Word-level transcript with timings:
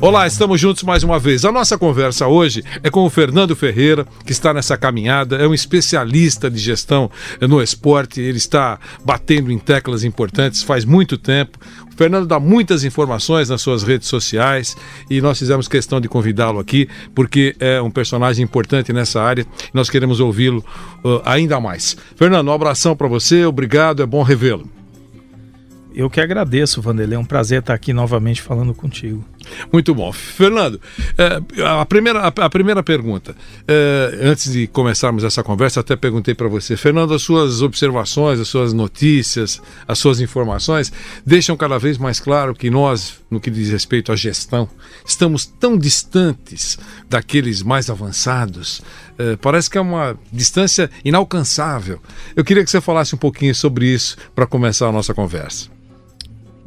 Olá, 0.00 0.28
estamos 0.28 0.60
juntos 0.60 0.84
mais 0.84 1.02
uma 1.02 1.18
vez. 1.18 1.44
A 1.44 1.50
nossa 1.50 1.76
conversa 1.76 2.28
hoje 2.28 2.62
é 2.84 2.88
com 2.88 3.04
o 3.04 3.10
Fernando 3.10 3.56
Ferreira, 3.56 4.06
que 4.24 4.30
está 4.30 4.54
nessa 4.54 4.76
caminhada, 4.76 5.34
é 5.34 5.46
um 5.46 5.52
especialista 5.52 6.48
de 6.48 6.56
gestão 6.56 7.10
no 7.40 7.60
esporte, 7.60 8.20
ele 8.20 8.38
está 8.38 8.78
batendo 9.04 9.50
em 9.50 9.58
teclas 9.58 10.04
importantes 10.04 10.62
faz 10.62 10.84
muito 10.84 11.18
tempo. 11.18 11.58
O 11.92 11.96
Fernando 11.96 12.28
dá 12.28 12.38
muitas 12.38 12.84
informações 12.84 13.48
nas 13.48 13.60
suas 13.60 13.82
redes 13.82 14.06
sociais 14.06 14.76
e 15.10 15.20
nós 15.20 15.36
fizemos 15.36 15.66
questão 15.66 16.00
de 16.00 16.08
convidá-lo 16.08 16.60
aqui 16.60 16.88
porque 17.12 17.56
é 17.58 17.82
um 17.82 17.90
personagem 17.90 18.44
importante 18.44 18.92
nessa 18.92 19.20
área 19.20 19.42
e 19.42 19.46
nós 19.74 19.90
queremos 19.90 20.20
ouvi-lo 20.20 20.64
uh, 21.04 21.20
ainda 21.24 21.58
mais. 21.58 21.96
Fernando, 22.14 22.46
um 22.46 22.52
abração 22.52 22.94
para 22.94 23.08
você, 23.08 23.44
obrigado, 23.44 24.00
é 24.00 24.06
bom 24.06 24.22
revê-lo. 24.22 24.70
Eu 25.92 26.08
que 26.08 26.20
agradeço, 26.20 26.80
Vanderlei. 26.80 27.16
É 27.16 27.18
um 27.18 27.24
prazer 27.24 27.58
estar 27.58 27.74
aqui 27.74 27.92
novamente 27.92 28.40
falando 28.40 28.72
contigo. 28.72 29.24
Muito 29.72 29.94
bom. 29.94 30.12
Fernando, 30.12 30.80
é, 31.16 31.40
a, 31.62 31.84
primeira, 31.86 32.26
a, 32.26 32.50
primeira 32.50 32.82
pergunta. 32.82 33.34
É, 33.66 34.18
antes 34.22 34.52
de 34.52 34.66
começarmos 34.66 35.24
essa 35.24 35.42
conversa, 35.42 35.80
até 35.80 35.96
perguntei 35.96 36.34
para 36.34 36.48
você, 36.48 36.76
Fernando, 36.76 37.14
as 37.14 37.22
suas 37.22 37.62
observações, 37.62 38.40
as 38.40 38.48
suas 38.48 38.72
notícias, 38.72 39.60
as 39.86 39.98
suas 39.98 40.20
informações 40.20 40.92
deixam 41.24 41.56
cada 41.56 41.78
vez 41.78 41.98
mais 41.98 42.20
claro 42.20 42.54
que 42.54 42.70
nós, 42.70 43.20
no 43.30 43.40
que 43.40 43.50
diz 43.50 43.70
respeito 43.70 44.12
à 44.12 44.16
gestão, 44.16 44.68
estamos 45.04 45.46
tão 45.46 45.76
distantes 45.76 46.78
daqueles 47.08 47.62
mais 47.62 47.90
avançados. 47.90 48.82
É, 49.18 49.36
parece 49.36 49.68
que 49.68 49.78
é 49.78 49.80
uma 49.80 50.18
distância 50.32 50.90
inalcançável. 51.04 52.00
Eu 52.36 52.44
queria 52.44 52.64
que 52.64 52.70
você 52.70 52.80
falasse 52.80 53.14
um 53.14 53.18
pouquinho 53.18 53.54
sobre 53.54 53.86
isso 53.86 54.16
para 54.34 54.46
começar 54.46 54.88
a 54.88 54.92
nossa 54.92 55.12
conversa. 55.12 55.78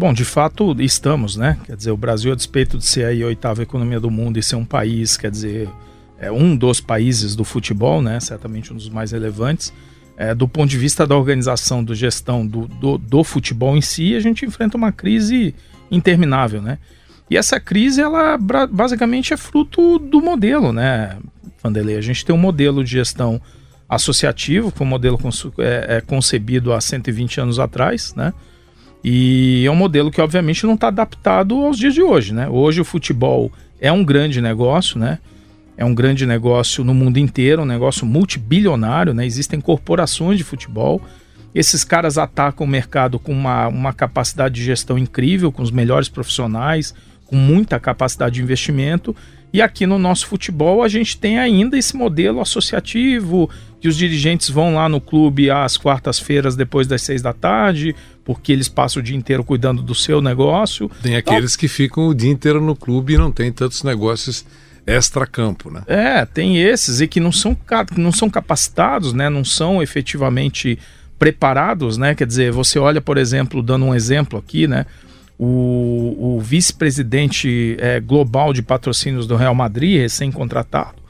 Bom, 0.02 0.14
de 0.14 0.26
fato 0.26 0.76
estamos, 0.80 1.36
né? 1.36 1.60
Quer 1.64 1.76
dizer, 1.76 1.92
o 1.92 1.96
Brasil, 1.96 2.32
a 2.32 2.36
despeito 2.36 2.76
de 2.76 2.84
ser 2.84 3.06
a 3.06 3.28
oitava 3.28 3.62
economia 3.62 4.00
do 4.00 4.10
mundo 4.10 4.40
e 4.40 4.42
ser 4.42 4.56
um 4.56 4.66
país, 4.66 5.16
quer 5.16 5.30
dizer, 5.30 5.70
é 6.18 6.32
um 6.32 6.56
dos 6.56 6.82
países 6.82 7.36
do 7.36 7.44
futebol, 7.44 8.02
né? 8.02 8.20
Certamente 8.20 8.74
um 8.74 8.76
dos 8.76 8.90
mais 8.90 9.12
relevantes. 9.12 9.72
É, 10.18 10.34
do 10.34 10.48
ponto 10.48 10.72
de 10.72 10.78
vista 10.80 11.06
da 11.06 11.16
organização, 11.16 11.84
do 11.84 11.94
gestão 11.94 12.48
do, 12.48 12.68
do, 12.68 12.98
do 12.98 13.24
futebol 13.24 13.78
em 13.78 13.82
si, 13.82 14.16
a 14.16 14.20
gente 14.20 14.44
enfrenta 14.44 14.76
uma 14.76 14.92
crise 14.92 15.54
interminável, 15.92 16.64
né? 16.64 16.80
E 17.30 17.38
essa 17.38 17.60
crise, 17.60 18.02
ela 18.02 18.40
basicamente 18.72 19.36
é 19.36 19.38
fruto 19.38 20.00
do 20.00 20.20
modelo, 20.20 20.74
né, 20.74 21.16
Vanderlei? 21.62 21.96
A 21.96 22.02
gente 22.02 22.26
tem 22.26 22.34
um 22.34 22.40
modelo 22.40 22.84
de 22.84 22.90
gestão 22.90 23.40
associativo, 23.88 24.72
que 24.72 24.80
foi 24.80 24.88
um 24.88 24.90
modelo 24.90 25.20
é, 25.60 25.98
é, 25.98 26.02
concebido 26.02 26.74
há 26.74 26.82
120 26.82 27.40
anos 27.40 27.60
atrás, 27.60 28.16
né? 28.16 28.34
E 29.04 29.64
é 29.66 29.72
um 29.72 29.76
modelo 29.76 30.12
que, 30.12 30.22
obviamente, 30.22 30.66
não 30.66 30.76
está 30.76 30.88
adaptado 30.88 31.56
aos 31.56 31.78
dias 31.78 31.94
de 31.94 32.02
hoje, 32.02 32.34
né? 32.34 32.48
Hoje 32.48 32.82
o 32.82 32.86
futebol 32.86 33.52
é 33.80 33.92
um 33.92 34.04
grande 34.04 34.42
negócio, 34.42 35.00
né? 35.00 35.18
É 35.76 35.84
um 35.84 35.96
grande 35.96 36.26
negócio 36.26 36.84
no 36.84 36.94
mundo 36.94 37.18
inteiro, 37.18 37.64
um 37.64 37.66
negócio 37.66 38.06
multibilionário, 38.06 39.14
né? 39.14 39.26
Existem 39.26 39.60
corporações 39.60 40.38
de 40.38 40.44
futebol. 40.44 41.02
Esses 41.54 41.84
caras 41.84 42.18
atacam 42.18 42.66
o 42.66 42.70
mercado 42.70 43.18
com 43.18 43.32
uma, 43.32 43.68
uma 43.68 43.92
capacidade 43.92 44.56
de 44.56 44.64
gestão 44.64 44.98
incrível, 44.98 45.52
com 45.52 45.64
os 45.64 45.72
melhores 45.72 46.08
profissionais, 46.08 46.94
com 47.26 47.36
muita 47.36 47.80
capacidade 47.80 48.36
de 48.36 48.42
investimento. 48.44 49.16
E 49.54 49.62
aqui 49.62 49.86
no 49.86 49.98
nosso 49.98 50.28
futebol 50.28 50.82
a 50.82 50.88
gente 50.88 51.18
tem 51.18 51.40
ainda 51.40 51.78
esse 51.78 51.96
modelo 51.96 52.40
associativo, 52.40 53.50
que 53.82 53.88
os 53.88 53.98
dirigentes 53.98 54.50
vão 54.50 54.76
lá 54.76 54.88
no 54.88 55.02
clube 55.02 55.50
às 55.50 55.76
quartas-feiras 55.76 56.56
depois 56.56 56.88
das 56.88 57.02
seis 57.02 57.22
da 57.22 57.34
tarde, 57.34 57.96
porque 58.24 58.52
eles 58.52 58.70
passam 58.70 59.02
o 59.02 59.04
dia 59.04 59.16
inteiro 59.16 59.44
cuidando 59.44 59.82
do 59.82 59.96
seu 59.96 60.22
negócio. 60.22 60.90
Tem 61.02 61.16
aqueles 61.16 61.56
que 61.56 61.68
ficam 61.68 62.08
o 62.08 62.14
dia 62.14 62.30
inteiro 62.30 62.62
no 62.62 62.76
clube 62.76 63.14
e 63.14 63.18
não 63.18 63.32
tem 63.32 63.52
tantos 63.52 63.84
negócios 63.84 64.46
extra-campo, 64.86 65.70
né? 65.70 65.84
É, 65.88 66.26
tem 66.26 66.62
esses 66.62 67.02
e 67.02 67.08
que 67.08 67.20
não 67.20 67.32
são, 67.32 67.58
não 67.96 68.12
são 68.12 68.30
capacitados, 68.30 69.14
né? 69.14 69.30
Não 69.30 69.44
são 69.44 69.82
efetivamente 69.82 70.78
preparados, 71.18 71.98
né? 71.98 72.16
Quer 72.16 72.26
dizer, 72.26 72.52
você 72.52 72.80
olha, 72.80 73.00
por 73.00 73.18
exemplo, 73.18 73.62
dando 73.62 73.86
um 73.86 73.96
exemplo 73.96 74.40
aqui, 74.40 74.68
né? 74.68 74.86
O, 75.38 76.36
o 76.38 76.40
vice-presidente 76.40 77.76
é, 77.80 78.00
global 78.00 78.54
de 78.54 78.62
patrocínios 78.62 79.26
do 79.26 79.36
Real 79.36 79.56
Madrid, 79.56 80.00
recém-contratado, 80.00 81.02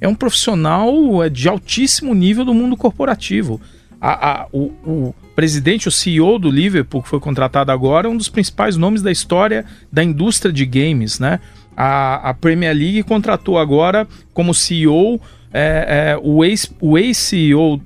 é 0.00 0.08
um 0.08 0.14
profissional 0.14 1.22
é, 1.22 1.28
de 1.28 1.48
altíssimo 1.48 2.14
nível 2.14 2.44
do 2.44 2.54
mundo 2.54 2.76
corporativo. 2.76 3.60
A, 4.00 4.42
a, 4.42 4.46
o, 4.52 4.72
o, 4.84 5.14
presidente, 5.34 5.88
o 5.88 5.90
CEO 5.90 6.38
do 6.38 6.50
Liverpool, 6.50 7.02
que 7.02 7.08
foi 7.08 7.20
contratado 7.20 7.72
agora, 7.72 8.06
é 8.06 8.10
um 8.10 8.16
dos 8.16 8.28
principais 8.28 8.76
nomes 8.76 9.02
da 9.02 9.10
história 9.10 9.64
da 9.90 10.02
indústria 10.02 10.52
de 10.52 10.64
games, 10.64 11.18
né? 11.18 11.40
A, 11.76 12.30
a 12.30 12.34
Premier 12.34 12.74
League 12.74 13.02
contratou 13.02 13.58
agora 13.58 14.06
como 14.32 14.54
CEO 14.54 15.20
é, 15.52 16.12
é, 16.12 16.20
o 16.20 16.44
ex-CEO 16.44 16.98
ex 16.98 17.32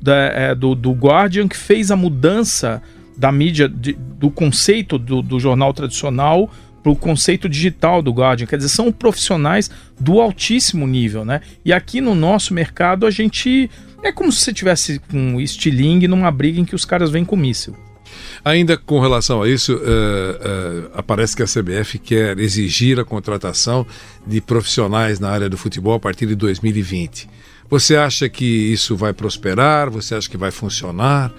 é, 0.07 0.55
do, 0.55 0.75
do 0.75 0.93
Guardian, 0.93 1.47
que 1.47 1.57
fez 1.57 1.91
a 1.91 1.97
mudança 1.97 2.83
da 3.15 3.31
mídia, 3.31 3.69
de, 3.69 3.93
do 3.93 4.31
conceito 4.31 4.99
do, 4.99 5.21
do 5.21 5.39
jornal 5.39 5.75
tradicional 5.75 6.51
para 6.83 6.93
o 6.93 6.97
conceito 6.97 7.49
digital 7.49 8.01
do 8.01 8.11
Guardian. 8.11 8.47
Quer 8.47 8.57
dizer, 8.57 8.71
são 8.71 8.91
profissionais 8.91 9.71
do 10.01 10.21
altíssimo 10.21 10.87
nível, 10.87 11.25
né? 11.25 11.43
E 11.63 11.73
aqui 11.73 12.01
no 12.01 12.15
nosso 12.15 12.55
mercado 12.55 13.05
a 13.05 13.11
gente 13.11 13.71
é 14.03 14.13
como 14.13 14.31
se 14.31 14.41
você 14.41 14.53
tivesse 14.53 14.99
com 15.11 15.19
um 15.19 15.41
estilingue 15.41 16.09
numa 16.09 16.31
briga 16.31 16.61
em 16.61 16.65
que 16.65 16.75
os 16.75 16.85
caras 16.85 17.11
vêm 17.11 17.25
com 17.25 17.37
míssil. 17.37 17.77
Ainda 18.45 18.77
com 18.77 19.01
relação 19.01 19.43
a 19.43 19.49
isso, 19.49 19.75
uh, 19.75 19.79
uh, 19.79 20.91
aparece 20.95 21.37
que 21.37 21.43
a 21.43 21.47
CBF 21.47 21.99
quer 21.99 22.39
exigir 22.39 22.99
a 22.99 23.05
contratação 23.05 23.87
de 24.27 24.41
profissionais 24.41 25.19
na 25.19 25.29
área 25.29 25.49
do 25.49 25.57
futebol 25.59 25.95
a 25.95 26.01
partir 26.01 26.27
de 26.27 26.35
2020. 26.35 27.29
Você 27.69 27.97
acha 27.97 28.29
que 28.29 28.45
isso 28.45 28.97
vai 28.97 29.13
prosperar? 29.13 29.91
Você 29.91 30.15
acha 30.15 30.29
que 30.31 30.37
vai 30.37 30.51
funcionar? 30.51 31.33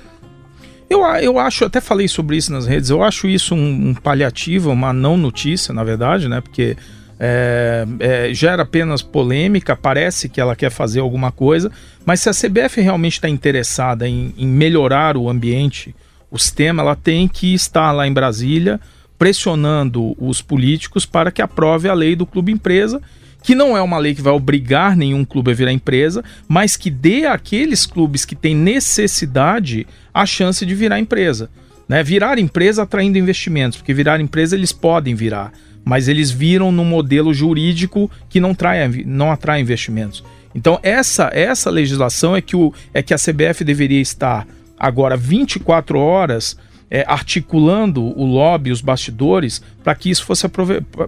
Eu, 0.89 1.01
eu 1.21 1.39
acho, 1.39 1.65
até 1.65 1.79
falei 1.79 2.07
sobre 2.07 2.37
isso 2.37 2.51
nas 2.51 2.65
redes, 2.65 2.89
eu 2.89 3.03
acho 3.03 3.27
isso 3.27 3.53
um, 3.53 3.89
um 3.89 3.93
paliativo, 3.93 4.71
uma 4.71 4.91
não 4.91 5.15
notícia, 5.17 5.73
na 5.73 5.83
verdade, 5.83 6.27
né? 6.27 6.41
Porque 6.41 6.75
é, 7.19 7.85
é, 7.99 8.33
gera 8.33 8.63
apenas 8.63 9.01
polêmica, 9.01 9.75
parece 9.75 10.29
que 10.29 10.39
ela 10.39 10.55
quer 10.55 10.71
fazer 10.71 11.01
alguma 11.01 11.31
coisa, 11.31 11.69
mas 12.05 12.21
se 12.21 12.29
a 12.29 12.33
CBF 12.33 12.79
realmente 12.79 13.13
está 13.13 13.27
interessada 13.27 14.07
em, 14.07 14.33
em, 14.37 14.47
melhorar 14.47 15.17
o 15.17 15.29
ambiente, 15.29 15.93
o 16.31 16.39
sistema, 16.39 16.81
ela 16.81 16.95
tem 16.95 17.27
que 17.27 17.53
estar 17.53 17.91
lá 17.91 18.07
em 18.07 18.13
Brasília 18.13 18.79
pressionando 19.17 20.15
os 20.17 20.41
políticos 20.41 21.05
para 21.05 21.29
que 21.29 21.41
aprove 21.41 21.89
a 21.89 21.93
lei 21.93 22.15
do 22.15 22.25
clube 22.25 22.53
empresa, 22.53 23.01
que 23.43 23.53
não 23.53 23.75
é 23.75 23.81
uma 23.81 23.97
lei 23.97 24.15
que 24.15 24.21
vai 24.21 24.31
obrigar 24.31 24.95
nenhum 24.95 25.25
clube 25.25 25.51
a 25.51 25.53
virar 25.53 25.73
empresa, 25.73 26.23
mas 26.47 26.77
que 26.77 26.89
dê 26.89 27.25
àqueles 27.25 27.85
clubes 27.85 28.23
que 28.23 28.35
têm 28.35 28.55
necessidade 28.55 29.85
a 30.13 30.25
chance 30.25 30.65
de 30.65 30.73
virar 30.73 30.99
empresa. 30.99 31.49
Né? 31.87 32.01
Virar 32.01 32.39
empresa 32.39 32.83
atraindo 32.83 33.17
investimentos, 33.17 33.77
porque 33.77 33.93
virar 33.93 34.21
empresa 34.21 34.55
eles 34.55 34.71
podem 34.71 35.15
virar 35.15 35.51
mas 35.83 36.07
eles 36.07 36.31
viram 36.31 36.71
no 36.71 36.85
modelo 36.85 37.33
jurídico 37.33 38.09
que 38.29 38.39
não, 38.39 38.53
trai, 38.53 38.87
não 39.05 39.31
atrai 39.31 39.61
investimentos. 39.61 40.23
Então 40.53 40.79
essa 40.81 41.29
essa 41.33 41.69
legislação 41.69 42.35
é 42.35 42.41
que, 42.41 42.55
o, 42.55 42.73
é 42.93 43.01
que 43.01 43.13
a 43.13 43.17
CBF 43.17 43.63
deveria 43.63 44.01
estar 44.01 44.47
agora 44.77 45.15
24 45.15 45.99
horas 45.99 46.57
é, 46.89 47.05
articulando 47.07 48.01
o 48.01 48.25
lobby, 48.25 48.71
os 48.71 48.81
bastidores, 48.81 49.61
para 49.83 49.93
que, 49.93 50.09
isso 50.09 50.25
fosse 50.25 50.47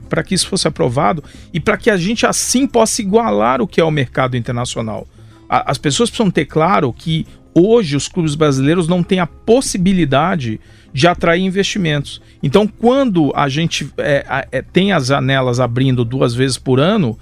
para 0.09 0.23
que 0.23 0.35
isso 0.35 0.47
fosse 0.47 0.67
aprovado 0.67 1.23
e 1.51 1.59
para 1.59 1.77
que 1.77 1.89
a 1.89 1.97
gente 1.97 2.25
assim 2.25 2.67
possa 2.67 3.01
igualar 3.01 3.61
o 3.61 3.67
que 3.67 3.81
é 3.81 3.83
o 3.83 3.89
mercado 3.89 4.37
internacional. 4.37 5.07
As 5.49 5.77
pessoas 5.77 6.09
precisam 6.09 6.31
ter 6.31 6.45
claro 6.45 6.93
que 6.93 7.25
hoje 7.53 7.95
os 7.95 8.07
clubes 8.07 8.35
brasileiros 8.35 8.87
não 8.87 9.03
têm 9.03 9.19
a 9.19 9.27
possibilidade 9.27 10.59
de 10.93 11.07
atrair 11.07 11.41
investimentos. 11.41 12.21
Então, 12.43 12.67
quando 12.67 13.31
a 13.35 13.47
gente 13.47 13.89
é, 13.97 14.47
é, 14.51 14.61
tem 14.61 14.91
as 14.91 15.07
janelas 15.07 15.59
abrindo 15.59 16.03
duas 16.03 16.33
vezes 16.33 16.57
por 16.57 16.79
ano, 16.79 17.17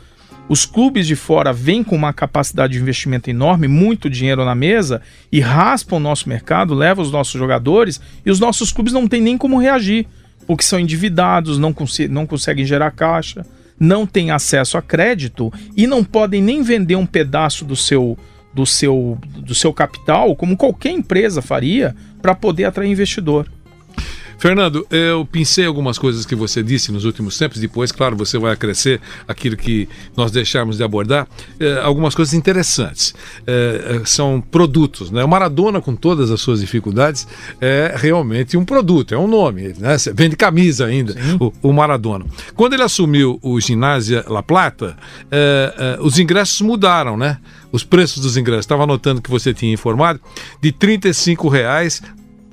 Os 0.50 0.66
clubes 0.66 1.06
de 1.06 1.16
fora 1.16 1.54
vêm 1.54 1.84
com 1.84 1.96
uma 1.96 2.12
capacidade 2.12 2.74
de 2.74 2.80
investimento 2.80 3.30
enorme, 3.30 3.68
muito 3.68 4.10
dinheiro 4.10 4.44
na 4.44 4.56
mesa 4.56 5.00
e 5.31 5.40
raspam 5.40 5.98
o 5.98 6.00
nosso 6.00 6.28
mercado, 6.28 6.74
levam 6.74 7.06
os 7.06 7.12
nossos 7.12 7.40
jogadores 7.40 8.02
e 8.26 8.31
os 8.31 8.40
nossos 8.40 8.72
clubes 8.72 8.92
não 8.92 9.08
têm 9.08 9.22
nem 9.22 9.38
como 9.38 9.60
reagir, 9.60 10.08
porque 10.48 10.64
são 10.64 10.80
endividados, 10.80 11.60
não, 11.60 11.72
cons 11.72 12.00
não 12.10 12.26
conseguem 12.26 12.66
gerar 12.66 12.90
caixa, 12.90 13.46
não 13.80 14.08
têm 14.08 14.31
acesso 14.31 14.76
a 14.76 14.81
crédito 14.81 15.54
e 15.78 15.86
não 15.86 16.04
podem 16.04 16.42
nem 16.42 16.64
vender 16.64 16.96
um 16.96 17.06
pedaço 17.06 17.64
do 17.64 17.76
seu 17.76 18.18
do 18.60 18.66
seu 18.66 19.18
do 19.38 19.56
seu 19.56 19.74
capital, 19.74 20.36
como 20.36 20.58
qualquer 20.58 20.92
empresa 20.92 21.42
faria, 21.42 21.96
para 22.22 22.36
poder 22.36 22.66
atrair 22.66 22.92
investidor. 22.92 23.50
Fernando, 24.40 24.88
eu 24.90 25.28
pensei 25.30 25.66
algumas 25.66 25.98
coisas 25.98 26.26
que 26.26 26.34
você 26.34 26.64
disse 26.64 26.94
nos 26.94 27.04
últimos 27.04 27.38
tempos, 27.38 27.60
depois, 27.60 27.92
claro, 27.92 28.16
você 28.16 28.38
vai 28.38 28.54
acrescer 28.54 29.02
aquilo 29.28 29.58
que 29.58 29.90
nós 30.16 30.32
deixarmos 30.32 30.78
de 30.78 30.84
abordar, 30.84 31.28
eh, 31.60 31.82
algumas 31.84 32.16
coisas 32.16 32.34
interessantes. 32.34 33.14
Eh, 33.46 34.02
são 34.06 34.40
produtos, 34.40 35.12
né? 35.12 35.26
O 35.26 35.28
Maradona, 35.28 35.82
com 35.82 35.94
todas 35.94 36.32
as 36.32 36.40
suas 36.40 36.62
dificuldades, 36.62 37.28
é 37.60 37.94
realmente 37.98 38.56
um 38.56 38.64
produto, 38.64 39.14
é 39.14 39.18
um 39.18 39.28
nome, 39.28 39.74
né? 39.78 39.98
Vende 40.16 40.38
camisa 40.38 40.86
ainda, 40.86 41.14
o, 41.38 41.52
o, 41.62 41.74
Maradona. 41.74 42.26
Quando 42.56 42.74
ele 42.74 42.84
assumiu 42.84 43.38
o 43.42 43.60
Ginásio 43.60 44.24
La 44.30 44.42
Plata, 44.42 44.96
eh, 45.30 45.98
os 46.00 46.18
ingressos 46.18 46.62
mudaram, 46.62 47.18
né? 47.18 47.40
Os 47.74 47.84
preços 47.84 48.24
dos 48.24 48.38
ingressos, 48.38 48.64
estava 48.64 48.84
anotando 48.84 49.22
que 49.22 49.30
você 49.30 49.54
tinha 49.54 49.74
informado, 49.74 50.22
de 50.62 50.72
35 50.72 51.50
reais 51.50 52.02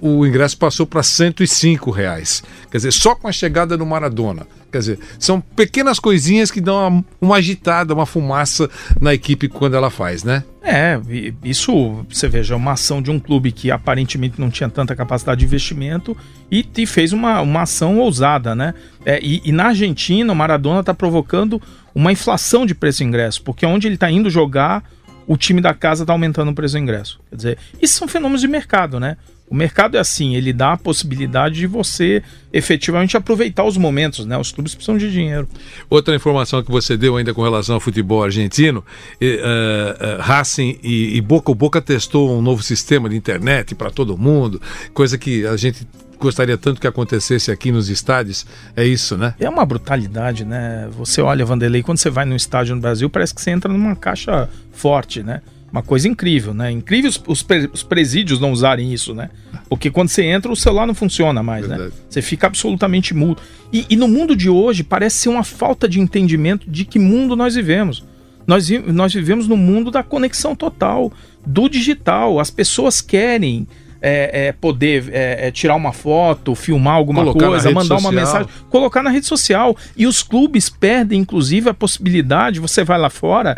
o 0.00 0.26
ingresso 0.26 0.56
passou 0.58 0.86
para 0.86 1.02
105 1.02 1.90
reais. 1.90 2.42
Quer 2.70 2.78
dizer, 2.78 2.92
só 2.92 3.14
com 3.14 3.28
a 3.28 3.32
chegada 3.32 3.76
do 3.76 3.86
Maradona. 3.86 4.46
Quer 4.70 4.78
dizer, 4.78 4.98
são 5.18 5.40
pequenas 5.40 5.98
coisinhas 5.98 6.50
que 6.50 6.60
dão 6.60 6.76
uma, 6.88 7.04
uma 7.20 7.36
agitada, 7.36 7.94
uma 7.94 8.04
fumaça 8.04 8.68
na 9.00 9.14
equipe 9.14 9.48
quando 9.48 9.74
ela 9.74 9.90
faz, 9.90 10.22
né? 10.22 10.44
É, 10.62 11.00
isso 11.44 12.04
você 12.10 12.28
veja, 12.28 12.54
é 12.54 12.56
uma 12.56 12.72
ação 12.72 13.00
de 13.00 13.10
um 13.10 13.20
clube 13.20 13.52
que 13.52 13.70
aparentemente 13.70 14.40
não 14.40 14.50
tinha 14.50 14.68
tanta 14.68 14.96
capacidade 14.96 15.38
de 15.38 15.46
investimento 15.46 16.16
e, 16.50 16.68
e 16.76 16.86
fez 16.86 17.12
uma, 17.12 17.40
uma 17.40 17.62
ação 17.62 17.98
ousada, 17.98 18.54
né? 18.54 18.74
É, 19.04 19.20
e, 19.22 19.40
e, 19.44 19.52
na 19.52 19.66
Argentina, 19.68 20.30
o 20.32 20.36
Maradona 20.36 20.80
está 20.80 20.92
provocando 20.92 21.62
uma 21.94 22.12
inflação 22.12 22.66
de 22.66 22.74
preço 22.74 22.98
de 22.98 23.04
ingresso, 23.04 23.42
porque 23.42 23.64
onde 23.64 23.86
ele 23.86 23.94
está 23.94 24.10
indo 24.10 24.28
jogar, 24.28 24.82
o 25.26 25.36
time 25.36 25.60
da 25.60 25.72
casa 25.72 26.02
está 26.02 26.12
aumentando 26.12 26.50
o 26.50 26.54
preço 26.54 26.74
do 26.74 26.80
ingresso. 26.80 27.20
Quer 27.30 27.36
dizer, 27.36 27.58
isso 27.80 27.94
são 27.98 28.08
fenômenos 28.08 28.40
de 28.40 28.48
mercado, 28.48 29.00
né? 29.00 29.16
O 29.48 29.54
mercado 29.54 29.96
é 29.96 30.00
assim, 30.00 30.34
ele 30.34 30.52
dá 30.52 30.72
a 30.72 30.76
possibilidade 30.76 31.54
de 31.54 31.66
você 31.66 32.22
efetivamente 32.52 33.16
aproveitar 33.16 33.62
os 33.64 33.76
momentos, 33.76 34.26
né? 34.26 34.36
Os 34.36 34.50
clubes 34.50 34.74
precisam 34.74 34.98
de 34.98 35.10
dinheiro. 35.10 35.48
Outra 35.88 36.14
informação 36.16 36.62
que 36.64 36.70
você 36.70 36.96
deu 36.96 37.16
ainda 37.16 37.32
com 37.32 37.42
relação 37.42 37.76
ao 37.76 37.80
futebol 37.80 38.24
argentino, 38.24 38.80
uh, 38.80 39.24
uh, 39.24 40.20
Racing 40.20 40.78
e, 40.82 41.16
e 41.16 41.20
Boca, 41.20 41.52
o 41.52 41.54
Boca 41.54 41.80
testou 41.80 42.36
um 42.36 42.42
novo 42.42 42.62
sistema 42.62 43.08
de 43.08 43.16
internet 43.16 43.74
para 43.74 43.90
todo 43.90 44.18
mundo, 44.18 44.60
coisa 44.92 45.16
que 45.16 45.46
a 45.46 45.56
gente 45.56 45.86
gostaria 46.18 46.56
tanto 46.56 46.80
que 46.80 46.86
acontecesse 46.86 47.50
aqui 47.50 47.70
nos 47.70 47.88
estádios. 47.88 48.46
É 48.74 48.84
isso, 48.84 49.16
né? 49.16 49.34
É 49.38 49.48
uma 49.48 49.64
brutalidade, 49.64 50.44
né? 50.44 50.88
Você 50.92 51.20
olha, 51.20 51.44
Vanderlei, 51.44 51.82
quando 51.82 51.98
você 51.98 52.10
vai 52.10 52.24
no 52.24 52.34
estádio 52.34 52.74
no 52.74 52.80
Brasil, 52.80 53.08
parece 53.08 53.34
que 53.34 53.40
você 53.40 53.50
entra 53.50 53.72
numa 53.72 53.94
caixa 53.94 54.48
forte, 54.72 55.22
né? 55.22 55.42
Uma 55.70 55.82
coisa 55.82 56.08
incrível, 56.08 56.54
né? 56.54 56.70
Incrível 56.70 57.10
os, 57.10 57.22
os, 57.26 57.44
os, 57.72 57.82
presídios 57.82 58.40
não 58.40 58.52
usarem 58.52 58.92
isso, 58.92 59.14
né? 59.14 59.30
Porque 59.68 59.90
quando 59.90 60.08
você 60.08 60.22
entra, 60.22 60.50
o 60.50 60.56
celular 60.56 60.86
não 60.86 60.94
funciona 60.94 61.42
mais, 61.42 61.62
né? 61.62 61.76
Verdade. 61.76 61.94
né? 61.94 62.02
Você 62.08 62.22
fica 62.22 62.46
absolutamente 62.46 63.12
mudo. 63.12 63.42
E, 63.72 63.84
e, 63.90 63.96
no 63.96 64.06
mundo 64.06 64.36
de 64.36 64.48
hoje, 64.48 64.82
parece 64.84 65.18
ser 65.18 65.28
uma 65.28 65.44
falta 65.44 65.88
de 65.88 66.00
entendimento 66.00 66.70
de 66.70 66.84
que 66.84 66.98
mundo 66.98 67.34
nós 67.34 67.54
vivemos. 67.56 68.04
Nós, 68.46 68.70
nós 68.86 69.12
vivemos 69.12 69.48
no 69.48 69.56
mundo 69.56 69.90
da 69.90 70.02
conexão 70.02 70.54
total, 70.54 71.12
do 71.44 71.68
digital. 71.68 72.38
As 72.38 72.50
pessoas 72.50 73.00
querem 73.00 73.66
é, 74.00 74.46
é, 74.46 74.52
poder 74.52 75.08
é, 75.10 75.48
é 75.48 75.50
tirar 75.50 75.74
uma 75.74 75.92
foto, 75.92 76.54
filmar 76.54 76.94
alguma 76.94 77.22
colocar 77.22 77.48
coisa, 77.48 77.70
mandar 77.72 77.96
uma 77.96 78.12
mensagem, 78.12 78.48
colocar 78.70 79.02
na 79.02 79.10
rede 79.10 79.26
social. 79.26 79.76
E 79.96 80.06
os 80.06 80.22
clubes 80.22 80.68
perdem, 80.68 81.20
inclusive, 81.20 81.68
a 81.68 81.74
possibilidade, 81.74 82.60
você 82.60 82.84
vai 82.84 82.98
lá 82.98 83.10
fora, 83.10 83.56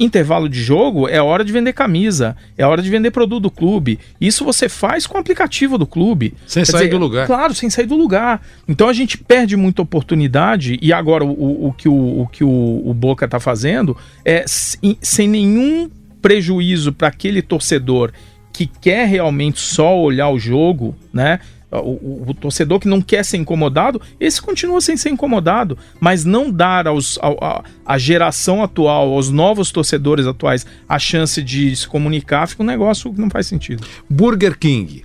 intervalo 0.00 0.48
de 0.48 0.60
jogo 0.62 1.06
é 1.06 1.20
hora 1.20 1.44
de 1.44 1.52
vender 1.52 1.74
camisa, 1.74 2.34
é 2.56 2.66
hora 2.66 2.80
de 2.80 2.88
vender 2.88 3.10
produto 3.10 3.42
do 3.42 3.50
clube. 3.50 3.98
Isso 4.18 4.44
você 4.44 4.68
faz 4.68 5.06
com 5.06 5.18
o 5.18 5.20
aplicativo 5.20 5.76
do 5.76 5.86
clube. 5.86 6.34
Sem 6.46 6.64
Quer 6.64 6.72
sair 6.72 6.80
dizer, 6.84 6.90
do 6.90 6.98
lugar. 6.98 7.26
Claro, 7.26 7.54
sem 7.54 7.68
sair 7.68 7.86
do 7.86 7.96
lugar. 7.96 8.40
Então 8.66 8.88
a 8.88 8.92
gente 8.94 9.18
perde 9.18 9.56
muita 9.56 9.82
oportunidade 9.82 10.78
e 10.80 10.92
agora 10.92 11.24
o, 11.24 11.68
o 11.68 11.72
que, 11.72 11.88
o, 11.88 12.22
o, 12.22 12.26
que 12.26 12.42
o, 12.42 12.82
o 12.84 12.94
Boca 12.94 13.26
está 13.26 13.38
fazendo 13.38 13.96
é 14.24 14.44
sem 14.46 15.28
nenhum 15.28 15.90
prejuízo 16.22 16.92
para 16.92 17.08
aquele 17.08 17.42
torcedor 17.42 18.12
que 18.52 18.66
quer 18.66 19.06
realmente 19.06 19.60
só 19.60 19.98
olhar 19.98 20.28
o 20.30 20.38
jogo, 20.38 20.94
né? 21.12 21.40
O, 21.70 21.76
o, 21.76 22.24
o, 22.28 22.34
torcedor 22.34 22.80
que 22.80 22.88
não 22.88 23.00
quer 23.00 23.24
ser 23.24 23.36
incomodado, 23.36 24.00
esse 24.18 24.42
continua 24.42 24.80
sem 24.80 24.96
ser 24.96 25.10
incomodado, 25.10 25.78
mas 26.00 26.24
não 26.24 26.50
dar 26.50 26.88
aos, 26.88 27.18
a, 27.22 27.62
a 27.86 27.98
geração 27.98 28.62
atual, 28.62 29.12
aos 29.12 29.30
novos 29.30 29.70
torcedores 29.70 30.26
atuais, 30.26 30.66
a 30.88 30.98
chance 30.98 31.40
de 31.42 31.74
se 31.76 31.86
comunicar, 31.86 32.48
fica 32.48 32.62
um 32.62 32.66
negócio 32.66 33.12
que 33.12 33.20
não 33.20 33.30
faz 33.30 33.46
sentido. 33.46 33.86
Burger 34.08 34.58
King 34.58 35.04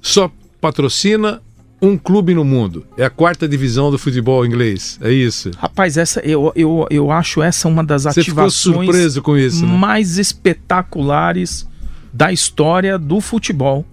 só 0.00 0.30
patrocina 0.60 1.42
um 1.82 1.98
clube 1.98 2.32
no 2.32 2.44
mundo. 2.44 2.86
É 2.96 3.04
a 3.04 3.10
quarta 3.10 3.48
divisão 3.48 3.90
do 3.90 3.98
futebol 3.98 4.46
inglês. 4.46 4.98
É 5.02 5.10
isso. 5.10 5.50
Rapaz, 5.58 5.96
essa 5.96 6.20
eu, 6.20 6.52
eu, 6.54 6.86
eu 6.88 7.10
acho 7.10 7.42
essa 7.42 7.66
uma 7.66 7.82
das 7.82 8.04
Você 8.04 8.20
ativações 8.20 9.16
isso, 9.36 9.66
né? 9.66 9.76
mais 9.76 10.16
espetaculares 10.16 11.66
da 12.12 12.32
história 12.32 12.96
do 12.96 13.20
futebol. 13.20 13.84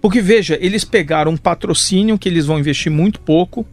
Porque 0.00 0.20
veja, 0.20 0.58
eles 0.60 0.84
pegaram 0.84 1.32
um 1.32 1.36
patrocínio 1.36 2.18
que 2.18 2.28
eles 2.28 2.46
vão 2.46 2.58
investir 2.58 2.92
muito 2.92 3.20
pouco, 3.20 3.66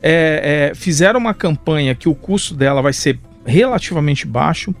é, 0.00 0.70
é, 0.70 0.74
fizeram 0.74 1.18
uma 1.18 1.34
campanha 1.34 1.94
que 1.94 2.08
o 2.08 2.14
custo 2.14 2.54
dela 2.54 2.80
vai 2.80 2.92
ser 2.92 3.18
relativamente 3.44 4.26
baixo, 4.26 4.74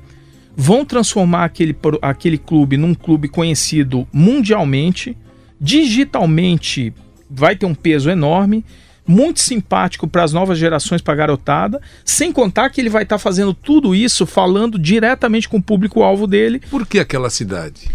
vão 0.56 0.84
transformar 0.84 1.44
aquele, 1.44 1.76
aquele 2.02 2.38
clube 2.38 2.76
num 2.76 2.94
clube 2.94 3.28
conhecido 3.28 4.06
mundialmente, 4.12 5.16
digitalmente 5.60 6.92
vai 7.30 7.56
ter 7.56 7.66
um 7.66 7.74
peso 7.74 8.10
enorme, 8.10 8.64
muito 9.06 9.40
simpático 9.40 10.06
para 10.06 10.22
as 10.22 10.32
novas 10.32 10.58
gerações, 10.58 11.00
para 11.00 11.14
a 11.14 11.16
garotada, 11.16 11.80
sem 12.04 12.30
contar 12.30 12.68
que 12.70 12.80
ele 12.80 12.90
vai 12.90 13.04
estar 13.04 13.16
tá 13.16 13.18
fazendo 13.18 13.54
tudo 13.54 13.94
isso 13.94 14.26
falando 14.26 14.78
diretamente 14.78 15.48
com 15.48 15.56
o 15.56 15.62
público-alvo 15.62 16.26
dele. 16.26 16.60
Por 16.70 16.86
que 16.86 16.98
aquela 16.98 17.30
cidade? 17.30 17.88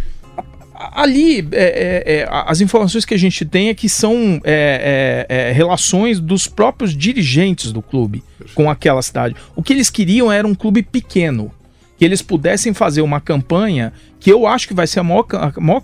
Ali 0.75 1.47
é, 1.51 2.03
é, 2.06 2.13
é 2.13 2.27
as 2.30 2.61
informações 2.61 3.06
que 3.06 3.13
a 3.13 3.18
gente 3.18 3.45
tem 3.45 3.69
é 3.69 3.73
que 3.73 3.87
são 3.87 4.42
é, 4.44 5.25
é, 5.30 5.49
é 5.49 5.51
relações 5.51 6.19
dos 6.19 6.47
próprios 6.47 6.95
dirigentes 6.95 7.71
do 7.71 7.81
clube 7.81 8.23
com 8.56 8.69
aquela 8.69 9.01
cidade. 9.01 9.35
O 9.56 9.63
que 9.63 9.73
eles 9.73 9.89
queriam 9.89 10.31
era 10.31 10.47
um 10.47 10.56
clube 10.56 10.83
pequeno, 10.83 11.51
que 11.97 12.06
eles 12.06 12.21
pudessem 12.21 12.73
fazer 12.73 13.01
uma 13.01 13.21
campanha 13.21 13.94
que 14.19 14.31
eu 14.31 14.47
acho 14.47 14.68
que 14.68 14.73
vai 14.73 14.87
ser 14.87 14.99
a 14.99 15.03
maior, 15.03 15.25
a, 15.33 15.53
maior, 15.59 15.83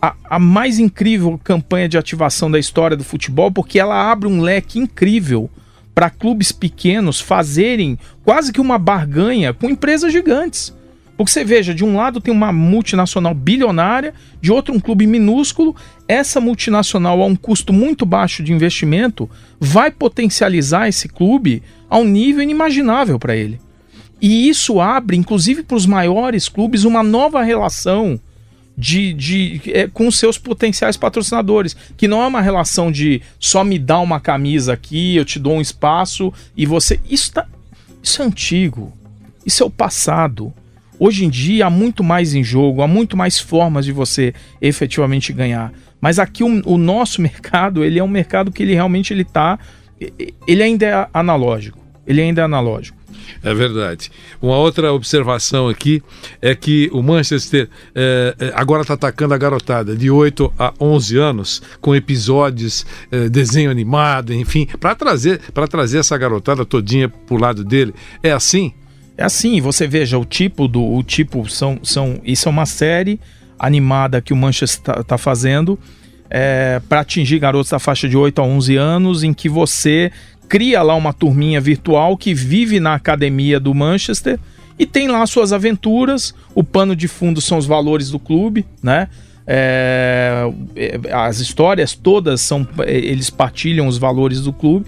a, 0.00 0.14
a 0.24 0.38
mais 0.38 0.78
incrível 0.78 1.40
campanha 1.42 1.88
de 1.88 1.98
ativação 1.98 2.50
da 2.50 2.58
história 2.58 2.96
do 2.96 3.04
futebol, 3.04 3.50
porque 3.50 3.78
ela 3.78 4.10
abre 4.10 4.28
um 4.28 4.40
leque 4.40 4.78
incrível 4.78 5.50
para 5.94 6.10
clubes 6.10 6.52
pequenos 6.52 7.20
fazerem 7.20 7.98
quase 8.24 8.52
que 8.52 8.60
uma 8.60 8.78
barganha 8.78 9.52
com 9.52 9.68
empresas 9.68 10.12
gigantes. 10.12 10.74
Porque 11.22 11.34
você 11.34 11.44
veja, 11.44 11.72
de 11.72 11.84
um 11.84 11.96
lado 11.96 12.20
tem 12.20 12.34
uma 12.34 12.52
multinacional 12.52 13.32
bilionária, 13.32 14.12
de 14.40 14.50
outro 14.50 14.74
um 14.74 14.80
clube 14.80 15.06
minúsculo. 15.06 15.76
Essa 16.08 16.40
multinacional, 16.40 17.22
a 17.22 17.26
um 17.26 17.36
custo 17.36 17.72
muito 17.72 18.04
baixo 18.04 18.42
de 18.42 18.52
investimento, 18.52 19.30
vai 19.60 19.92
potencializar 19.92 20.88
esse 20.88 21.08
clube 21.08 21.62
a 21.88 21.96
um 21.96 22.04
nível 22.04 22.42
inimaginável 22.42 23.20
para 23.20 23.36
ele. 23.36 23.60
E 24.20 24.48
isso 24.48 24.80
abre, 24.80 25.16
inclusive 25.16 25.62
para 25.62 25.76
os 25.76 25.86
maiores 25.86 26.48
clubes, 26.48 26.82
uma 26.82 27.04
nova 27.04 27.40
relação 27.42 28.18
de, 28.76 29.12
de 29.12 29.60
é, 29.66 29.86
com 29.86 30.10
seus 30.10 30.38
potenciais 30.38 30.96
patrocinadores, 30.96 31.76
que 31.96 32.08
não 32.08 32.20
é 32.20 32.26
uma 32.26 32.40
relação 32.40 32.90
de 32.90 33.22
só 33.38 33.62
me 33.62 33.78
dar 33.78 34.00
uma 34.00 34.18
camisa 34.18 34.72
aqui, 34.72 35.14
eu 35.14 35.24
te 35.24 35.38
dou 35.38 35.54
um 35.54 35.60
espaço 35.60 36.32
e 36.56 36.66
você. 36.66 36.98
Isso, 37.08 37.32
tá, 37.32 37.46
isso 38.02 38.20
é 38.20 38.24
antigo. 38.24 38.92
Isso 39.46 39.62
é 39.62 39.66
o 39.66 39.70
passado. 39.70 40.52
Hoje 40.98 41.24
em 41.24 41.30
dia 41.30 41.66
há 41.66 41.70
muito 41.70 42.04
mais 42.04 42.34
em 42.34 42.44
jogo, 42.44 42.82
há 42.82 42.86
muito 42.86 43.16
mais 43.16 43.38
formas 43.38 43.84
de 43.84 43.92
você 43.92 44.34
efetivamente 44.60 45.32
ganhar. 45.32 45.72
Mas 46.00 46.18
aqui 46.18 46.42
o, 46.42 46.62
o 46.64 46.78
nosso 46.78 47.20
mercado, 47.22 47.84
ele 47.84 47.98
é 47.98 48.04
um 48.04 48.08
mercado 48.08 48.50
que 48.50 48.62
ele 48.62 48.74
realmente 48.74 49.12
ele 49.12 49.24
tá, 49.24 49.58
ele 50.46 50.62
ainda 50.62 50.86
é 50.86 51.08
analógico. 51.12 51.78
Ele 52.06 52.20
ainda 52.20 52.42
é 52.42 52.44
analógico. 52.44 53.02
É 53.42 53.54
verdade. 53.54 54.10
Uma 54.40 54.56
outra 54.56 54.92
observação 54.92 55.68
aqui 55.68 56.02
é 56.40 56.54
que 56.54 56.88
o 56.92 57.02
Manchester 57.02 57.68
é, 57.94 58.34
é 58.38 58.52
agora 58.54 58.82
está 58.82 58.94
atacando 58.94 59.34
a 59.34 59.38
garotada 59.38 59.96
de 59.96 60.10
8 60.10 60.52
a 60.58 60.72
11 60.80 61.18
anos, 61.18 61.62
com 61.80 61.94
episódios, 61.94 62.84
é, 63.10 63.28
desenho 63.28 63.70
animado, 63.70 64.32
enfim, 64.32 64.66
para 64.80 64.94
trazer, 64.94 65.40
trazer 65.70 65.98
essa 65.98 66.16
garotada 66.16 66.64
todinha 66.64 67.08
para 67.08 67.34
o 67.34 67.38
lado 67.38 67.64
dele. 67.64 67.94
É 68.22 68.32
assim? 68.32 68.72
É 69.16 69.24
assim, 69.24 69.60
você 69.60 69.86
veja 69.86 70.18
o 70.18 70.24
tipo 70.24 70.66
do. 70.66 70.82
O 70.82 71.02
tipo 71.02 71.48
são. 71.48 71.78
são 71.82 72.20
isso 72.24 72.48
é 72.48 72.50
uma 72.50 72.66
série 72.66 73.20
animada 73.58 74.20
que 74.20 74.32
o 74.32 74.36
Manchester 74.36 74.94
está 74.94 75.04
tá 75.04 75.18
fazendo 75.18 75.78
é, 76.34 76.80
para 76.88 77.00
atingir 77.00 77.38
garotos 77.38 77.70
da 77.70 77.78
faixa 77.78 78.08
de 78.08 78.16
8 78.16 78.40
a 78.40 78.44
11 78.44 78.76
anos, 78.76 79.22
em 79.22 79.34
que 79.34 79.50
você 79.50 80.10
cria 80.48 80.82
lá 80.82 80.94
uma 80.94 81.12
turminha 81.12 81.60
virtual 81.60 82.16
que 82.16 82.32
vive 82.32 82.80
na 82.80 82.94
academia 82.94 83.60
do 83.60 83.74
Manchester 83.74 84.38
e 84.78 84.86
tem 84.86 85.08
lá 85.08 85.26
suas 85.26 85.52
aventuras. 85.52 86.34
O 86.54 86.64
pano 86.64 86.96
de 86.96 87.06
fundo 87.06 87.38
são 87.42 87.58
os 87.58 87.66
valores 87.66 88.10
do 88.10 88.18
clube, 88.18 88.64
né? 88.82 89.08
É, 89.46 90.50
é 90.74 91.12
as 91.12 91.38
histórias 91.38 91.94
todas 91.94 92.40
são. 92.40 92.66
É, 92.80 92.96
eles 92.96 93.28
partilham 93.28 93.86
os 93.86 93.98
valores 93.98 94.40
do 94.40 94.54
clube. 94.54 94.86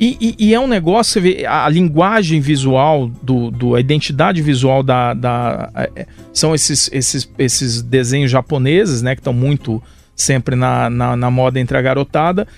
E, 0.00 0.16
e, 0.20 0.48
e, 0.48 0.54
é 0.54 0.58
um 0.58 0.66
negócio, 0.66 1.12
você 1.12 1.20
vê, 1.20 1.46
a 1.46 1.68
linguagem 1.68 2.40
visual, 2.40 3.08
do, 3.22 3.50
do, 3.50 3.74
a 3.74 3.80
identidade 3.80 4.42
visual 4.42 4.82
da. 4.82 5.14
da 5.14 5.70
é, 5.74 6.06
são 6.32 6.54
esses, 6.54 6.90
esses, 6.92 7.30
esses 7.38 7.82
desenhos 7.82 8.30
japoneses, 8.30 9.02
né? 9.02 9.14
Que 9.14 9.20
estão 9.20 9.32
muito 9.32 9.82
sempre 10.16 10.56
na, 10.56 10.90
na, 10.90 11.16
na, 11.16 11.30
moda 11.30 11.60
entre 11.60 11.76
a 11.76 11.82
garotada. 11.82 12.48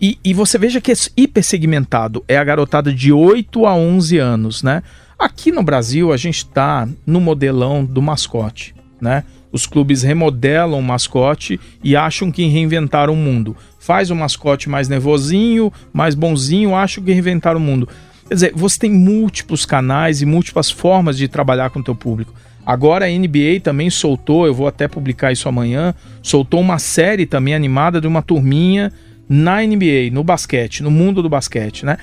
E, 0.00 0.18
e 0.24 0.32
você 0.32 0.58
veja 0.58 0.80
que 0.80 0.92
é 0.92 0.94
hiper 1.16 1.42
segmentado. 1.42 2.24
É 2.26 2.36
a 2.36 2.44
garotada 2.44 2.92
de 2.92 3.12
8 3.12 3.66
a 3.66 3.74
11 3.74 4.18
anos, 4.18 4.62
né? 4.62 4.82
Aqui 5.18 5.52
no 5.52 5.62
Brasil, 5.62 6.12
a 6.12 6.16
gente 6.16 6.38
está 6.38 6.88
no 7.06 7.20
modelão 7.20 7.84
do 7.84 8.02
mascote, 8.02 8.74
né? 9.00 9.24
Os 9.52 9.66
clubes 9.66 10.02
remodelam 10.02 10.80
o 10.80 10.82
mascote 10.82 11.60
e 11.82 11.94
acham 11.94 12.32
que 12.32 12.44
reinventaram 12.46 13.12
o 13.12 13.16
mundo. 13.16 13.56
Faz 13.84 14.10
o 14.10 14.16
mascote 14.16 14.66
mais 14.66 14.88
nervosinho, 14.88 15.70
mais 15.92 16.14
bonzinho, 16.14 16.74
acham 16.74 17.04
que 17.04 17.12
reinventaram 17.12 17.60
o 17.60 17.62
mundo. 17.62 17.86
Quer 18.26 18.32
dizer, 18.32 18.52
você 18.56 18.78
tem 18.78 18.90
múltiplos 18.90 19.66
canais 19.66 20.22
e 20.22 20.26
múltiplas 20.26 20.70
formas 20.70 21.18
de 21.18 21.28
trabalhar 21.28 21.68
com 21.68 21.80
o 21.80 21.84
teu 21.84 21.94
público. 21.94 22.32
Agora 22.64 23.04
a 23.04 23.08
NBA 23.10 23.60
também 23.62 23.90
soltou, 23.90 24.46
eu 24.46 24.54
vou 24.54 24.66
até 24.66 24.88
publicar 24.88 25.32
isso 25.32 25.50
amanhã, 25.50 25.94
soltou 26.22 26.62
uma 26.62 26.78
série 26.78 27.26
também 27.26 27.54
animada 27.54 28.00
de 28.00 28.06
uma 28.06 28.22
turminha 28.22 28.90
na 29.28 29.60
NBA, 29.60 30.08
no 30.10 30.24
basquete, 30.24 30.82
no 30.82 30.90
mundo 30.90 31.22
do 31.22 31.28
basquete, 31.28 31.84
né? 31.84 31.98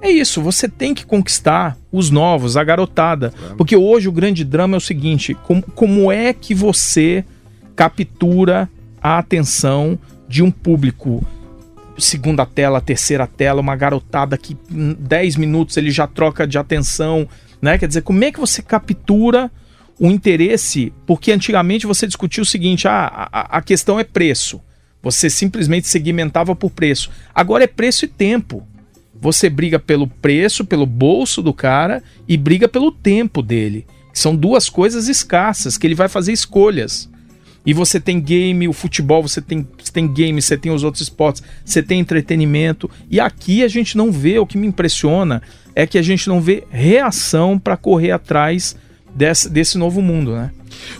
É 0.00 0.10
isso, 0.10 0.40
você 0.40 0.66
tem 0.66 0.94
que 0.94 1.04
conquistar 1.04 1.76
os 1.92 2.10
novos, 2.10 2.56
a 2.56 2.64
garotada. 2.64 3.30
Porque 3.58 3.76
hoje 3.76 4.08
o 4.08 4.12
grande 4.12 4.42
drama 4.42 4.76
é 4.76 4.78
o 4.78 4.80
seguinte: 4.80 5.34
como, 5.34 5.60
como 5.60 6.10
é 6.10 6.32
que 6.32 6.54
você 6.54 7.26
captura 7.74 8.70
a 9.02 9.18
atenção 9.18 9.98
de 10.28 10.42
um 10.42 10.50
público? 10.50 11.24
Segunda 11.98 12.44
tela, 12.44 12.80
terceira 12.80 13.26
tela, 13.26 13.60
uma 13.60 13.74
garotada 13.74 14.36
que 14.36 14.56
em 14.70 14.92
10 14.92 15.36
minutos 15.36 15.76
ele 15.76 15.90
já 15.90 16.06
troca 16.06 16.46
de 16.46 16.58
atenção, 16.58 17.26
né? 17.60 17.78
Quer 17.78 17.88
dizer, 17.88 18.02
como 18.02 18.22
é 18.22 18.30
que 18.30 18.38
você 18.38 18.60
captura 18.60 19.50
o 19.98 20.10
interesse? 20.10 20.92
Porque 21.06 21.32
antigamente 21.32 21.86
você 21.86 22.06
discutia 22.06 22.42
o 22.42 22.46
seguinte: 22.46 22.86
ah, 22.86 23.28
a, 23.32 23.58
a 23.58 23.62
questão 23.62 23.98
é 23.98 24.04
preço. 24.04 24.60
Você 25.02 25.30
simplesmente 25.30 25.88
segmentava 25.88 26.54
por 26.54 26.70
preço. 26.70 27.10
Agora 27.34 27.64
é 27.64 27.68
preço 27.68 28.04
e 28.04 28.08
tempo. 28.08 28.66
Você 29.20 29.48
briga 29.48 29.78
pelo 29.78 30.06
preço, 30.06 30.64
pelo 30.64 30.84
bolso 30.84 31.40
do 31.40 31.54
cara 31.54 32.02
e 32.28 32.36
briga 32.36 32.68
pelo 32.68 32.92
tempo 32.92 33.40
dele. 33.40 33.86
São 34.12 34.34
duas 34.34 34.68
coisas 34.68 35.08
escassas 35.08 35.78
que 35.78 35.86
ele 35.86 35.94
vai 35.94 36.08
fazer 36.08 36.32
escolhas. 36.32 37.08
E 37.66 37.74
você 37.74 37.98
tem 37.98 38.20
game, 38.20 38.68
o 38.68 38.72
futebol, 38.72 39.20
você 39.20 39.42
tem, 39.42 39.66
você 39.76 39.92
tem 39.92 40.06
game, 40.06 40.40
você 40.40 40.56
tem 40.56 40.70
os 40.70 40.84
outros 40.84 41.02
esportes, 41.02 41.42
você 41.64 41.82
tem 41.82 41.98
entretenimento. 41.98 42.88
E 43.10 43.18
aqui 43.18 43.64
a 43.64 43.68
gente 43.68 43.96
não 43.96 44.12
vê, 44.12 44.38
o 44.38 44.46
que 44.46 44.56
me 44.56 44.68
impressiona 44.68 45.42
é 45.74 45.86
que 45.86 45.98
a 45.98 46.02
gente 46.02 46.28
não 46.28 46.40
vê 46.40 46.64
reação 46.70 47.58
para 47.58 47.76
correr 47.76 48.12
atrás 48.12 48.76
desse, 49.16 49.48
desse 49.48 49.78
novo 49.78 50.02
mundo, 50.02 50.32
né? 50.32 50.50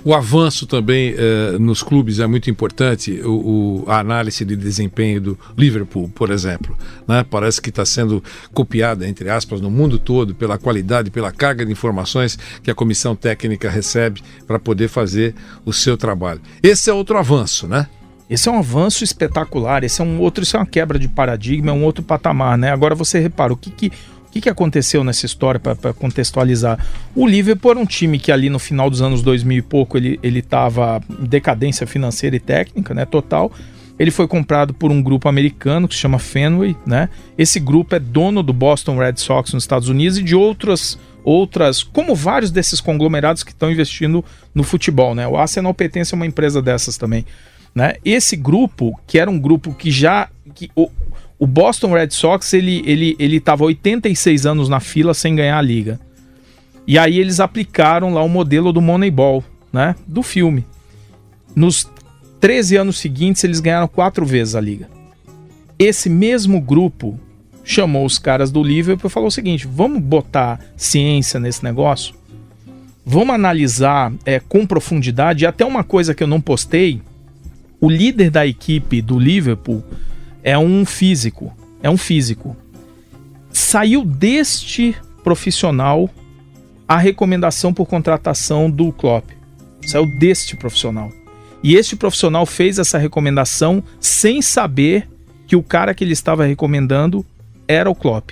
O 0.03 0.15
avanço 0.15 0.67
também 0.67 1.15
eh, 1.17 1.59
nos 1.59 1.83
clubes 1.83 2.19
é 2.19 2.27
muito 2.27 2.49
importante, 2.49 3.21
o, 3.21 3.85
o, 3.85 3.85
a 3.87 3.99
análise 3.99 4.43
de 4.43 4.57
desempenho 4.57 5.21
do 5.21 5.39
Liverpool, 5.57 6.09
por 6.09 6.31
exemplo. 6.31 6.77
Né? 7.07 7.25
Parece 7.29 7.61
que 7.61 7.69
está 7.69 7.85
sendo 7.85 8.25
copiada, 8.55 9.07
entre 9.07 9.29
aspas, 9.29 9.61
no 9.61 9.71
mundo 9.71 9.99
todo 9.99 10.35
pela 10.35 10.57
qualidade, 10.57 11.11
pela 11.11 11.31
carga 11.31 11.65
de 11.67 11.71
informações 11.71 12.39
que 12.63 12.71
a 12.71 12.75
comissão 12.75 13.15
técnica 13.15 13.69
recebe 13.69 14.23
para 14.47 14.59
poder 14.59 14.89
fazer 14.89 15.35
o 15.65 15.73
seu 15.73 15.97
trabalho. 15.97 16.41
Esse 16.63 16.89
é 16.89 16.93
outro 16.95 17.19
avanço, 17.19 17.69
né? 17.69 17.87
Esse 18.29 18.49
é 18.49 18.53
um 18.53 18.59
avanço 18.59 19.05
espetacular, 19.05 19.85
esse 19.85 20.01
é 20.01 20.05
um 20.05 20.21
outro, 20.21 20.43
isso 20.43 20.57
é 20.57 20.61
uma 20.61 20.67
quebra 20.67 20.99
de 20.99 21.07
paradigma, 21.07 21.71
é 21.71 21.75
um 21.75 21.85
outro 21.85 22.03
patamar, 22.03 22.59
né? 22.59 22.73
Agora 22.73 22.95
você 22.95 23.21
repara, 23.21 23.53
o 23.53 23.57
que, 23.57 23.71
que 23.71 23.93
que, 24.37 24.43
que 24.43 24.49
aconteceu 24.49 25.03
nessa 25.03 25.25
história 25.25 25.59
para 25.59 25.93
contextualizar? 25.95 26.79
O 27.15 27.27
Liverpool 27.27 27.71
era 27.71 27.81
um 27.81 27.87
time 27.87 28.19
que 28.19 28.31
ali 28.31 28.51
no 28.51 28.59
final 28.59 28.91
dos 28.91 29.01
anos 29.01 29.23
2000 29.23 29.59
e 29.59 29.63
pouco 29.63 29.97
ele 29.97 30.19
estava 30.39 31.01
em 31.11 31.25
decadência 31.25 31.87
financeira 31.87 32.37
e 32.37 32.41
técnica, 32.41 32.93
né, 32.93 33.05
total. 33.05 33.51
Ele 33.99 34.11
foi 34.11 34.29
comprado 34.29 34.75
por 34.75 34.91
um 34.91 35.03
grupo 35.03 35.27
americano 35.27 35.89
que 35.89 35.95
se 35.95 36.01
chama 36.01 36.19
Fenway, 36.19 36.77
né? 36.87 37.09
Esse 37.39 37.59
grupo 37.59 37.95
é 37.95 37.99
dono 37.99 38.43
do 38.43 38.53
Boston 38.53 38.99
Red 38.99 39.15
Sox 39.17 39.55
nos 39.55 39.63
Estados 39.63 39.89
Unidos 39.89 40.19
e 40.19 40.23
de 40.23 40.37
outras 40.37 40.99
outras, 41.25 41.83
como 41.83 42.15
vários 42.15 42.53
desses 42.53 42.81
conglomerados 42.81 43.43
que 43.43 43.51
estão 43.51 43.69
investindo 43.73 44.25
no 44.55 44.63
futebol, 44.63 45.15
né? 45.15 45.27
O 45.27 45.37
Arsenal 45.37 45.75
pertence 45.75 46.15
a 46.15 46.17
uma 46.17 46.27
empresa 46.27 46.61
dessas 46.61 46.99
também, 46.99 47.25
né? 47.75 47.95
Esse 48.05 48.37
grupo, 48.37 49.01
que 49.07 49.19
era 49.19 49.31
um 49.31 49.39
grupo 49.39 49.75
que 49.75 49.91
já 49.91 50.29
que 50.55 50.71
o, 51.39 51.47
Boston 51.47 51.93
Red 51.93 52.11
Sox, 52.11 52.53
ele 52.53 52.83
ele 52.87 53.17
ele 53.19 53.37
estava 53.37 53.65
86 53.65 54.47
anos 54.47 54.69
na 54.69 54.81
fila 54.81 55.15
sem 55.15 55.35
ganhar 55.35 55.59
a 55.59 55.63
liga. 55.63 56.01
E 56.87 56.99
aí 56.99 57.19
eles 57.19 57.41
aplicaram 57.41 58.15
lá 58.15 58.23
o 58.23 58.29
modelo 58.29 58.73
do 58.73 58.81
Moneyball, 58.81 59.43
né, 59.73 59.97
do 60.07 60.23
filme. 60.23 60.65
Nos 61.55 61.89
13 62.41 62.77
anos 62.77 62.99
seguintes, 62.99 63.43
eles 63.43 63.61
ganharam 63.61 63.89
quatro 63.89 64.25
vezes 64.25 64.55
a 64.55 64.61
liga. 64.61 64.89
Esse 65.79 66.09
mesmo 66.09 66.61
grupo 66.61 67.19
chamou 67.65 68.07
os 68.07 68.19
caras 68.19 68.53
do 68.53 68.63
Liverpool 68.63 69.09
e 69.09 69.13
falou 69.13 69.29
o 69.29 69.33
seguinte: 69.33 69.67
vamos 69.67 70.01
botar 70.01 70.61
ciência 70.77 71.41
nesse 71.41 71.65
negócio? 71.65 72.15
Vamos 73.05 73.35
analisar 73.35 74.13
é, 74.25 74.41
com 74.41 74.67
profundidade. 74.67 75.45
E 75.45 75.47
até 75.47 75.65
uma 75.65 75.85
coisa 75.85 76.15
que 76.15 76.23
eu 76.23 76.29
não 76.29 76.41
postei: 76.41 77.03
o 77.81 77.91
líder 77.91 78.31
da 78.31 78.47
equipe 78.47 79.03
do 79.03 79.19
Liverpool 79.19 79.85
é 80.47 80.57
um 80.57 80.87
físico. 80.87 81.53
É 81.83 81.91
um 81.91 81.97
físico. 81.97 82.57
Saiu 83.51 84.05
deste 84.05 84.95
profissional 85.25 86.09
a 86.87 86.97
recomendação 86.97 87.75
por 87.75 87.85
contratação 87.87 88.71
do 88.71 88.93
Klopp. 88.93 89.29
Saiu 89.85 90.07
deste 90.21 90.57
profissional. 90.57 91.11
E 91.65 91.75
este 91.75 91.97
profissional 91.97 92.47
fez 92.47 92.79
essa 92.79 92.97
recomendação 92.97 93.83
sem 93.99 94.41
saber 94.41 95.09
que 95.49 95.57
o 95.57 95.65
cara 95.65 95.93
que 95.93 96.05
ele 96.05 96.13
estava 96.13 96.47
recomendando 96.47 97.27
era 97.67 97.91
o 97.91 97.95
Klopp. 97.95 98.31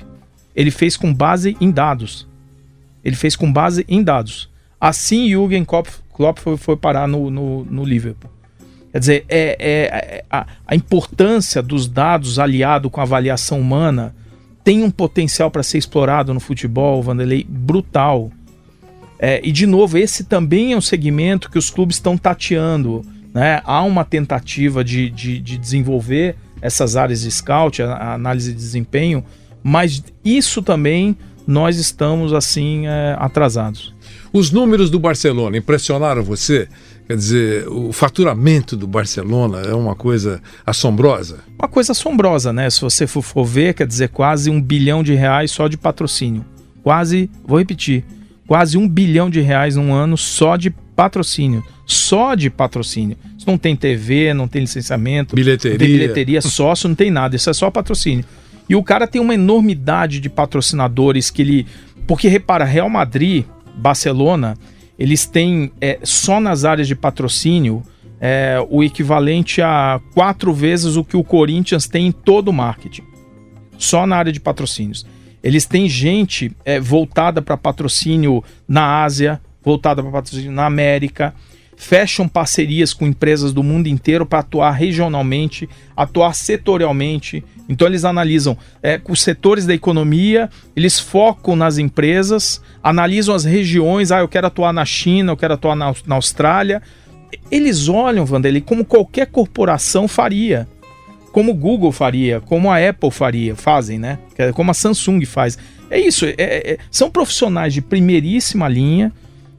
Ele 0.54 0.70
fez 0.70 0.96
com 0.96 1.12
base 1.12 1.56
em 1.60 1.68
dados. 1.68 2.28
Ele 3.04 3.16
fez 3.16 3.34
com 3.34 3.52
base 3.52 3.84
em 3.88 4.04
dados. 4.04 4.48
Assim, 4.80 5.28
Jürgen 5.28 5.64
Klopp, 5.64 5.88
foi, 6.36 6.56
foi 6.56 6.76
parar 6.76 7.08
no, 7.08 7.28
no, 7.28 7.64
no 7.64 7.84
Liverpool. 7.84 8.30
Quer 8.94 9.00
dizer, 9.00 9.24
é, 9.28 9.56
é, 9.58 10.18
é 10.18 10.24
a, 10.30 10.46
a, 10.68 10.76
importância 10.76 11.60
dos 11.60 11.88
dados 11.88 12.38
aliado 12.38 12.88
com 12.88 13.00
a 13.00 13.02
avaliação 13.02 13.60
humana 13.60 14.14
tem 14.62 14.84
um 14.84 14.90
potencial 14.90 15.50
para 15.50 15.64
ser 15.64 15.78
explorado 15.78 16.32
no 16.32 16.38
futebol, 16.38 17.02
Vanderlei, 17.02 17.44
brutal. 17.48 18.30
É, 19.18 19.40
e, 19.42 19.50
de 19.50 19.66
novo, 19.66 19.98
esse 19.98 20.22
também 20.22 20.74
é 20.74 20.76
um 20.76 20.80
segmento 20.80 21.50
que 21.50 21.58
os 21.58 21.70
clubes 21.70 21.96
estão 21.96 22.16
tateando. 22.16 23.04
Né? 23.34 23.60
Há 23.64 23.82
uma 23.82 24.04
tentativa 24.04 24.84
de, 24.84 25.10
de, 25.10 25.40
de 25.40 25.58
desenvolver 25.58 26.36
essas 26.62 26.94
áreas 26.94 27.22
de 27.22 27.32
scout, 27.32 27.82
a, 27.82 27.94
a, 27.94 28.14
análise 28.14 28.52
de 28.52 28.56
desempenho, 28.56 29.24
mas 29.60 30.04
isso 30.24 30.62
também 30.62 31.16
nós 31.44 31.78
estamos 31.78 32.32
assim 32.32 32.86
é, 32.86 33.16
atrasados. 33.18 33.92
Os 34.32 34.52
números 34.52 34.88
do 34.88 35.00
Barcelona 35.00 35.58
impressionaram 35.58 36.22
você? 36.22 36.68
Quer 37.06 37.16
dizer, 37.16 37.68
o 37.68 37.92
faturamento 37.92 38.76
do 38.76 38.86
Barcelona 38.86 39.60
é 39.60 39.74
uma 39.74 39.94
coisa 39.94 40.40
assombrosa? 40.64 41.40
Uma 41.58 41.68
coisa 41.68 41.92
assombrosa, 41.92 42.50
né? 42.50 42.70
Se 42.70 42.80
você 42.80 43.06
for, 43.06 43.44
ver, 43.44 43.74
quer 43.74 43.86
dizer, 43.86 44.08
quase 44.08 44.48
um 44.50 44.60
bilhão 44.60 45.02
de 45.02 45.14
reais 45.14 45.50
só 45.50 45.68
de 45.68 45.76
patrocínio. 45.76 46.44
Quase, 46.82 47.30
vou 47.46 47.58
repetir, 47.58 48.04
quase 48.46 48.78
um 48.78 48.88
bilhão 48.88 49.28
de 49.28 49.40
reais 49.40 49.76
num 49.76 49.92
ano 49.92 50.16
só 50.16 50.56
de 50.56 50.70
patrocínio. 50.70 51.62
Só 51.84 52.34
de 52.34 52.48
patrocínio. 52.48 53.18
Isso 53.36 53.46
não 53.46 53.58
tem 53.58 53.76
TV, 53.76 54.32
não 54.32 54.48
tem 54.48 54.62
licenciamento, 54.62 55.36
bilheteria, 55.36 55.78
tem 55.78 55.88
bilheteria, 55.88 56.40
sócio, 56.40 56.88
não 56.88 56.96
tem 56.96 57.10
nada. 57.10 57.36
Isso 57.36 57.50
é 57.50 57.52
só 57.52 57.70
patrocínio. 57.70 58.24
E 58.66 58.74
o 58.74 58.82
cara 58.82 59.06
tem 59.06 59.20
uma 59.20 59.34
enormidade 59.34 60.20
de 60.20 60.30
patrocinadores 60.30 61.28
que 61.28 61.42
ele. 61.42 61.66
Porque 62.06 62.28
repara, 62.28 62.64
Real 62.64 62.88
Madrid, 62.88 63.44
Barcelona 63.76 64.56
eles 64.98 65.26
têm 65.26 65.72
é, 65.80 65.98
só 66.02 66.40
nas 66.40 66.64
áreas 66.64 66.86
de 66.86 66.94
patrocínio 66.94 67.82
é, 68.20 68.64
o 68.70 68.82
equivalente 68.82 69.60
a 69.60 70.00
quatro 70.14 70.52
vezes 70.52 70.96
o 70.96 71.04
que 71.04 71.16
o 71.16 71.24
Corinthians 71.24 71.86
tem 71.86 72.06
em 72.06 72.12
todo 72.12 72.48
o 72.48 72.52
marketing. 72.52 73.02
Só 73.76 74.06
na 74.06 74.16
área 74.16 74.32
de 74.32 74.40
patrocínios. 74.40 75.04
Eles 75.42 75.66
têm 75.66 75.88
gente 75.88 76.52
é, 76.64 76.80
voltada 76.80 77.42
para 77.42 77.56
patrocínio 77.56 78.42
na 78.66 79.02
Ásia, 79.02 79.40
voltada 79.62 80.02
para 80.02 80.10
patrocínio 80.10 80.52
na 80.52 80.64
América, 80.64 81.34
fecham 81.84 82.26
parcerias 82.26 82.94
com 82.94 83.06
empresas 83.06 83.52
do 83.52 83.62
mundo 83.62 83.88
inteiro 83.88 84.24
para 84.24 84.38
atuar 84.38 84.70
regionalmente, 84.70 85.68
atuar 85.94 86.34
setorialmente. 86.34 87.44
Então 87.68 87.86
eles 87.86 88.04
analisam 88.04 88.56
é, 88.82 89.00
os 89.08 89.20
setores 89.22 89.66
da 89.66 89.74
economia, 89.74 90.48
eles 90.74 90.98
focam 90.98 91.54
nas 91.54 91.76
empresas, 91.76 92.62
analisam 92.82 93.34
as 93.34 93.44
regiões. 93.44 94.10
Ah, 94.10 94.20
eu 94.20 94.28
quero 94.28 94.46
atuar 94.46 94.72
na 94.72 94.84
China, 94.84 95.32
eu 95.32 95.36
quero 95.36 95.54
atuar 95.54 95.76
na, 95.76 95.94
na 96.06 96.14
Austrália. 96.14 96.80
Eles 97.50 97.88
olham, 97.88 98.24
Vanderlei, 98.24 98.62
como 98.62 98.84
qualquer 98.84 99.26
corporação 99.26 100.08
faria 100.08 100.66
como 101.32 101.50
o 101.50 101.54
Google 101.54 101.90
faria, 101.90 102.40
como 102.40 102.70
a 102.70 102.76
Apple 102.78 103.10
faria, 103.10 103.56
fazem, 103.56 103.98
né? 103.98 104.20
Como 104.54 104.70
a 104.70 104.74
Samsung 104.74 105.24
faz. 105.24 105.58
É 105.90 105.98
isso, 105.98 106.24
é, 106.26 106.34
é, 106.38 106.78
são 106.92 107.10
profissionais 107.10 107.74
de 107.74 107.82
primeiríssima 107.82 108.68
linha, 108.68 109.12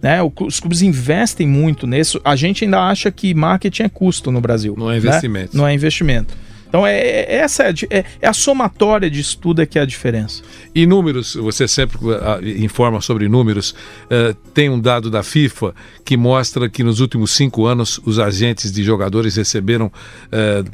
né? 0.05 0.19
Os 0.21 0.59
clubes 0.59 0.83
investem 0.83 1.47
muito 1.47 1.87
nisso. 1.87 2.21
A 2.23 2.35
gente 2.35 2.63
ainda 2.63 2.79
acha 2.79 3.09
que 3.09 3.33
marketing 3.33 3.83
é 3.83 3.89
custo 3.89 4.31
no 4.31 4.39
Brasil. 4.39 4.75
Não 4.77 4.91
é 4.91 4.97
investimento. 4.97 5.55
Né? 5.55 5.59
Não 5.59 5.67
é 5.67 5.73
investimento. 5.73 6.37
Então 6.67 6.85
é, 6.85 6.99
é 6.99 7.35
essa 7.37 7.63
é, 7.63 7.73
é, 7.89 8.05
é, 8.21 8.27
a 8.27 8.33
somatória 8.33 9.09
de 9.09 9.19
estudo 9.19 9.63
é 9.63 9.65
que 9.65 9.79
é 9.79 9.81
a 9.81 9.85
diferença. 9.85 10.43
E 10.75 10.85
números, 10.85 11.33
você 11.33 11.67
sempre 11.67 11.97
uh, 11.97 12.63
informa 12.63 13.01
sobre 13.01 13.27
números. 13.27 13.71
Uh, 13.71 14.35
tem 14.53 14.69
um 14.69 14.79
dado 14.79 15.09
da 15.09 15.23
FIFA 15.23 15.73
que 16.03 16.15
mostra 16.15 16.69
que 16.69 16.83
nos 16.83 16.99
últimos 16.99 17.31
cinco 17.31 17.65
anos 17.65 17.99
os 18.05 18.19
agentes 18.19 18.71
de 18.71 18.83
jogadores 18.83 19.35
receberam 19.37 19.87
uh, 19.87 19.91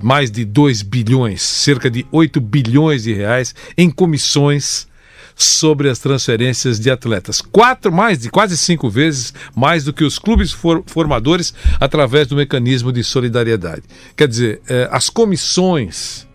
mais 0.06 0.30
de 0.30 0.44
2 0.44 0.82
bilhões, 0.82 1.42
cerca 1.42 1.90
de 1.90 2.06
8 2.12 2.42
bilhões 2.42 3.04
de 3.04 3.14
reais 3.14 3.56
em 3.78 3.90
comissões 3.90 4.91
sobre 5.36 5.90
as 5.90 6.00
transferências 6.00 6.80
de 6.80 6.90
atletas. 6.90 7.42
Quatro, 7.42 7.92
mais 7.92 8.20
de 8.20 8.30
quase 8.30 8.58
cinco 8.58 8.90
vezes 8.90 9.34
mais 9.56 9.84
do 9.84 9.94
que 9.94 10.04
os 10.04 10.18
clubes 10.18 10.52
for, 10.52 10.84
formadores 10.86 11.54
através 11.80 12.28
do 12.28 12.36
mecanismo 12.36 12.92
de 12.92 13.04
solidariedade. 13.04 13.84
Quer 14.16 14.28
dizer, 14.28 14.62
eh, 14.68 14.88
as 14.92 15.10
comissões. 15.10 16.28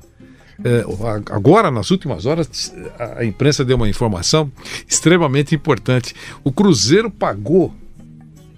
Eh, 0.64 0.84
agora, 1.30 1.70
nas 1.70 1.90
últimas 1.90 2.24
horas, 2.24 2.74
a 3.16 3.24
imprensa 3.24 3.64
deu 3.64 3.76
uma 3.76 3.88
informação 3.88 4.50
extremamente 4.88 5.54
importante. 5.54 6.14
O 6.42 6.50
Cruzeiro 6.50 7.10
pagou 7.10 7.74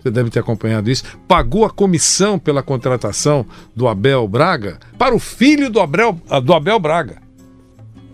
você 0.00 0.12
deve 0.12 0.30
ter 0.30 0.38
acompanhado 0.38 0.90
isso, 0.90 1.02
pagou 1.26 1.64
a 1.64 1.71
comissão 1.71 2.38
pela 2.38 2.62
contratação 2.62 3.45
do 3.75 3.88
Abel 3.88 4.26
Braga 4.28 4.78
para 4.97 5.14
o 5.14 5.18
filho 5.18 5.68
do 5.68 5.80
Abel, 5.80 6.18
do 6.42 6.54
Abel 6.54 6.78
Braga. 6.78 7.27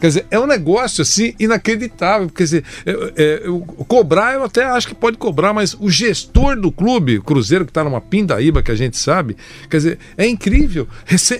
Quer 0.04 0.08
dizer, 0.08 0.26
é 0.30 0.38
um 0.38 0.46
negócio 0.46 1.00
assim 1.00 1.34
inacreditável. 1.40 2.28
Quer 2.28 2.42
dizer, 2.42 2.64
é, 2.84 2.90
é, 3.16 3.42
cobrar 3.88 4.34
eu 4.34 4.44
até 4.44 4.62
acho 4.62 4.88
que 4.88 4.94
pode 4.94 5.16
cobrar, 5.16 5.54
mas 5.54 5.72
o 5.80 5.88
gestor 5.88 6.60
do 6.60 6.70
clube, 6.70 7.22
Cruzeiro 7.22 7.64
que 7.64 7.70
está 7.70 7.82
numa 7.82 8.02
pindaíba 8.02 8.62
que 8.62 8.70
a 8.70 8.74
gente 8.74 8.98
sabe, 8.98 9.34
quer 9.70 9.78
dizer, 9.78 9.98
é 10.18 10.26
incrível. 10.26 10.86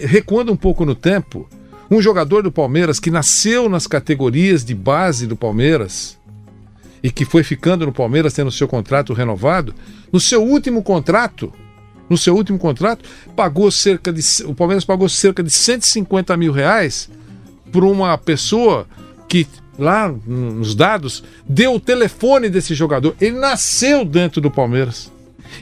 Recuando 0.09 0.50
um 0.50 0.56
pouco 0.56 0.87
no 0.87 0.94
tempo, 0.94 1.47
um 1.90 2.00
jogador 2.00 2.42
do 2.42 2.50
Palmeiras 2.50 2.99
que 2.99 3.11
nasceu 3.11 3.68
nas 3.68 3.87
categorias 3.87 4.64
de 4.64 4.75
base 4.75 5.26
do 5.26 5.37
Palmeiras 5.37 6.18
e 7.02 7.11
que 7.11 7.26
foi 7.26 7.42
ficando 7.42 7.85
no 7.85 7.92
Palmeiras 7.92 8.33
tendo 8.33 8.50
seu 8.50 8.66
contrato 8.66 9.12
renovado, 9.12 9.75
no 10.11 10.18
seu 10.18 10.42
último 10.42 10.83
contrato, 10.83 11.52
no 12.09 12.16
seu 12.16 12.35
último 12.35 12.59
contrato, 12.59 13.06
pagou 13.37 13.71
cerca 13.71 14.11
de. 14.11 14.23
O 14.47 14.54
Palmeiras 14.54 14.87
pagou 14.87 15.06
cerca 15.06 15.42
de 15.42 15.50
150 15.50 16.35
mil 16.38 16.50
reais 16.50 17.11
por 17.75 17.83
uma 17.83 18.16
pessoa 18.16 18.87
que 19.28 19.49
lá 19.76 20.09
nos 20.25 20.76
dados 20.76 21.25
deu 21.45 21.75
o 21.75 21.81
telefone 21.81 22.49
desse 22.49 22.73
jogador. 22.73 23.16
Ele 23.21 23.37
nasceu 23.37 24.04
dentro 24.04 24.40
do 24.40 24.49
Palmeiras. 24.49 25.11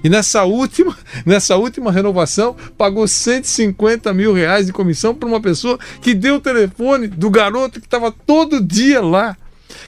E 0.04 0.10
nessa 0.10 0.44
última, 0.44 0.94
nessa 1.24 1.56
última 1.56 1.90
renovação, 1.90 2.54
pagou 2.76 3.08
150 3.08 4.12
mil 4.12 4.34
reais 4.34 4.66
de 4.66 4.74
comissão 4.74 5.14
para 5.14 5.26
uma 5.26 5.40
pessoa 5.40 5.78
que 6.02 6.12
deu 6.12 6.34
o 6.34 6.40
telefone 6.40 7.08
do 7.08 7.30
garoto 7.30 7.80
que 7.80 7.86
estava 7.86 8.12
todo 8.12 8.62
dia 8.62 9.00
lá. 9.00 9.34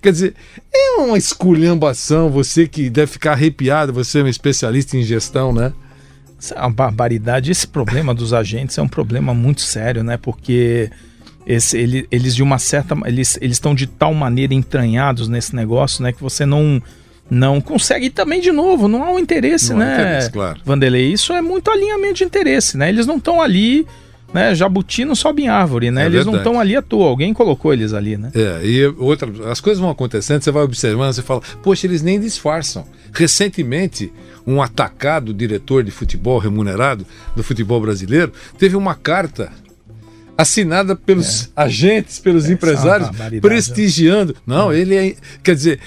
Quer 0.00 0.12
dizer, 0.12 0.34
é 0.72 1.00
uma 1.00 1.18
esculhambação, 1.18 2.30
você 2.30 2.66
que 2.66 2.88
deve 2.88 3.12
ficar 3.12 3.32
arrepiado, 3.32 3.92
você 3.92 4.20
é 4.20 4.22
um 4.22 4.28
especialista 4.28 4.96
em 4.96 5.02
gestão, 5.02 5.52
né? 5.52 5.74
Isso 6.40 6.54
é 6.54 6.60
uma 6.60 6.70
barbaridade. 6.70 7.50
Esse 7.50 7.66
problema 7.66 8.14
dos 8.14 8.32
agentes 8.32 8.78
é 8.78 8.82
um 8.82 8.88
problema 8.88 9.34
muito 9.34 9.60
sério, 9.60 10.02
né? 10.02 10.16
Porque 10.16 10.90
esse, 11.46 11.76
ele, 11.76 12.06
eles 12.10 12.34
de 12.34 12.42
uma 12.42 12.58
certa 12.58 12.96
eles 13.06 13.38
estão 13.40 13.74
de 13.74 13.86
tal 13.86 14.14
maneira 14.14 14.54
entranhados 14.54 15.28
nesse 15.28 15.54
negócio 15.54 16.02
né 16.02 16.12
que 16.12 16.22
você 16.22 16.46
não 16.46 16.82
não 17.30 17.60
consegue 17.60 18.10
também 18.10 18.40
de 18.40 18.52
novo 18.52 18.88
não 18.88 19.04
há 19.04 19.10
um 19.10 19.18
interesse 19.18 19.70
não 19.70 19.78
né? 19.78 19.94
interesse, 19.94 20.30
claro. 20.30 20.60
Vanderlei 20.64 21.12
isso 21.12 21.32
é 21.32 21.40
muito 21.40 21.70
alinhamento 21.70 22.14
de 22.14 22.24
interesse 22.24 22.76
né? 22.76 22.88
Eles 22.88 23.06
não 23.06 23.16
estão 23.16 23.40
ali 23.40 23.86
né 24.32 24.54
jabuti 24.54 25.04
não 25.04 25.14
sobe 25.14 25.42
em 25.42 25.48
árvore 25.48 25.90
né? 25.90 26.02
É 26.02 26.04
eles 26.04 26.16
verdade. 26.16 26.32
não 26.32 26.38
estão 26.38 26.60
ali 26.60 26.76
à 26.76 26.82
toa 26.82 27.08
alguém 27.08 27.32
colocou 27.32 27.72
eles 27.72 27.92
ali 27.92 28.16
né? 28.16 28.30
É 28.34 28.66
e 28.66 28.86
outra 28.98 29.30
as 29.50 29.60
coisas 29.60 29.80
vão 29.80 29.90
acontecendo 29.90 30.42
você 30.42 30.50
vai 30.50 30.62
observando 30.62 31.12
você 31.12 31.22
fala 31.22 31.42
poxa 31.62 31.86
eles 31.86 32.02
nem 32.02 32.20
disfarçam. 32.20 32.86
Recentemente 33.12 34.12
um 34.46 34.60
atacado 34.60 35.32
diretor 35.32 35.82
de 35.82 35.90
futebol 35.90 36.38
remunerado 36.38 37.06
do 37.34 37.42
futebol 37.42 37.80
brasileiro 37.80 38.32
teve 38.58 38.76
uma 38.76 38.94
carta 38.94 39.50
assinada 40.36 40.96
pelos 40.96 41.44
é. 41.44 41.48
agentes, 41.56 42.18
pelos 42.18 42.48
é, 42.48 42.52
empresários, 42.52 43.10
prestigiando. 43.40 44.34
Não, 44.46 44.72
ele 44.72 44.94
é. 44.94 45.16
Quer 45.42 45.54
dizer, 45.54 45.80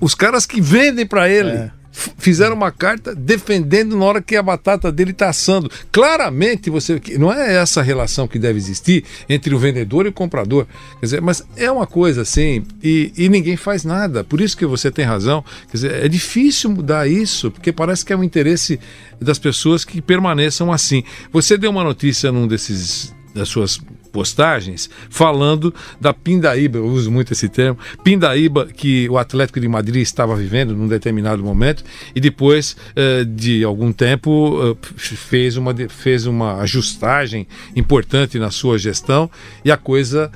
os 0.00 0.14
caras 0.14 0.46
que 0.46 0.60
vendem 0.60 1.06
para 1.06 1.28
ele. 1.28 1.50
É. 1.50 1.70
Fizeram 2.18 2.56
uma 2.56 2.72
carta 2.72 3.14
defendendo 3.14 3.96
na 3.96 4.04
hora 4.04 4.20
que 4.20 4.34
a 4.34 4.42
batata 4.42 4.90
dele 4.90 5.12
está 5.12 5.28
assando. 5.28 5.70
Claramente, 5.92 6.68
você 6.68 7.00
não 7.16 7.32
é 7.32 7.54
essa 7.54 7.82
relação 7.82 8.26
que 8.26 8.36
deve 8.36 8.58
existir 8.58 9.04
entre 9.28 9.54
o 9.54 9.58
vendedor 9.60 10.04
e 10.04 10.08
o 10.08 10.12
comprador. 10.12 10.66
Quer 10.98 11.06
dizer, 11.06 11.20
mas 11.20 11.44
é 11.56 11.70
uma 11.70 11.86
coisa 11.86 12.22
assim, 12.22 12.64
e, 12.82 13.12
e 13.16 13.28
ninguém 13.28 13.56
faz 13.56 13.84
nada. 13.84 14.24
Por 14.24 14.40
isso 14.40 14.56
que 14.56 14.66
você 14.66 14.90
tem 14.90 15.04
razão. 15.04 15.44
Quer 15.70 15.72
dizer, 15.72 16.04
é 16.04 16.08
difícil 16.08 16.68
mudar 16.70 17.06
isso, 17.06 17.48
porque 17.48 17.70
parece 17.70 18.04
que 18.04 18.12
é 18.12 18.16
um 18.16 18.24
interesse 18.24 18.80
das 19.20 19.38
pessoas 19.38 19.84
que 19.84 20.02
permaneçam 20.02 20.72
assim. 20.72 21.04
Você 21.32 21.56
deu 21.56 21.70
uma 21.70 21.84
notícia 21.84 22.32
num 22.32 22.48
desses 22.48 23.14
das 23.34 23.48
suas 23.48 23.80
postagens 24.12 24.88
falando 25.10 25.74
da 26.00 26.14
pindaíba, 26.14 26.78
eu 26.78 26.86
uso 26.86 27.10
muito 27.10 27.32
esse 27.32 27.48
termo, 27.48 27.78
pindaíba 28.04 28.66
que 28.66 29.08
o 29.08 29.18
Atlético 29.18 29.58
de 29.60 29.66
Madrid 29.66 30.02
estava 30.02 30.36
vivendo 30.36 30.74
num 30.74 30.86
determinado 30.86 31.42
momento 31.42 31.84
e 32.14 32.20
depois 32.20 32.76
eh, 32.94 33.24
de 33.24 33.64
algum 33.64 33.92
tempo 33.92 34.78
eh, 34.80 34.86
fez, 34.96 35.56
uma, 35.56 35.74
fez 35.88 36.26
uma 36.26 36.60
ajustagem 36.60 37.46
importante 37.74 38.38
na 38.38 38.52
sua 38.52 38.78
gestão 38.78 39.28
e 39.64 39.72
a 39.72 39.76
coisa 39.76 40.30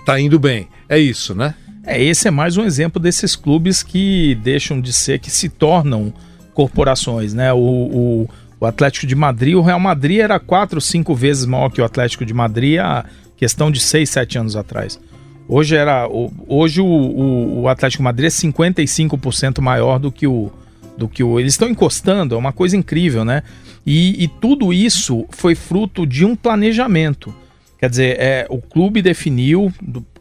está 0.00 0.18
eh, 0.18 0.22
indo 0.22 0.38
bem. 0.38 0.68
É 0.88 0.98
isso, 0.98 1.34
né? 1.34 1.54
É, 1.84 2.02
esse 2.02 2.26
é 2.26 2.30
mais 2.30 2.56
um 2.56 2.64
exemplo 2.64 3.00
desses 3.00 3.36
clubes 3.36 3.82
que 3.82 4.34
deixam 4.42 4.80
de 4.80 4.92
ser, 4.92 5.20
que 5.20 5.30
se 5.30 5.48
tornam 5.48 6.12
corporações, 6.52 7.34
né? 7.34 7.52
o, 7.52 7.58
o 7.58 8.28
o 8.58 8.66
Atlético 8.66 9.06
de 9.06 9.14
Madrid, 9.14 9.54
o 9.54 9.62
Real 9.62 9.80
Madrid 9.80 10.20
era 10.20 10.38
quatro, 10.38 10.80
cinco 10.80 11.14
vezes 11.14 11.44
maior 11.44 11.70
que 11.70 11.80
o 11.80 11.84
Atlético 11.84 12.24
de 12.24 12.32
Madrid 12.32 12.78
há 12.78 13.04
questão 13.36 13.70
de 13.70 13.80
seis, 13.80 14.10
sete 14.10 14.38
anos 14.38 14.56
atrás. 14.56 14.98
Hoje 15.48 15.76
era, 15.76 16.08
hoje 16.48 16.80
o, 16.80 16.86
o, 16.86 17.60
o 17.62 17.68
Atlético 17.68 18.00
de 18.00 18.04
Madrid 18.04 18.26
é 18.26 18.30
55% 18.30 19.60
maior 19.60 19.98
do 19.98 20.10
que 20.10 20.26
o 20.26 20.50
do 20.96 21.06
que 21.06 21.22
o 21.22 21.38
eles 21.38 21.52
estão 21.52 21.68
encostando, 21.68 22.34
é 22.34 22.38
uma 22.38 22.54
coisa 22.54 22.74
incrível, 22.74 23.22
né? 23.22 23.42
E, 23.84 24.24
e 24.24 24.26
tudo 24.26 24.72
isso 24.72 25.26
foi 25.28 25.54
fruto 25.54 26.06
de 26.06 26.24
um 26.24 26.34
planejamento. 26.34 27.34
Quer 27.78 27.90
dizer, 27.90 28.16
é, 28.18 28.46
o 28.48 28.62
clube 28.62 29.02
definiu 29.02 29.70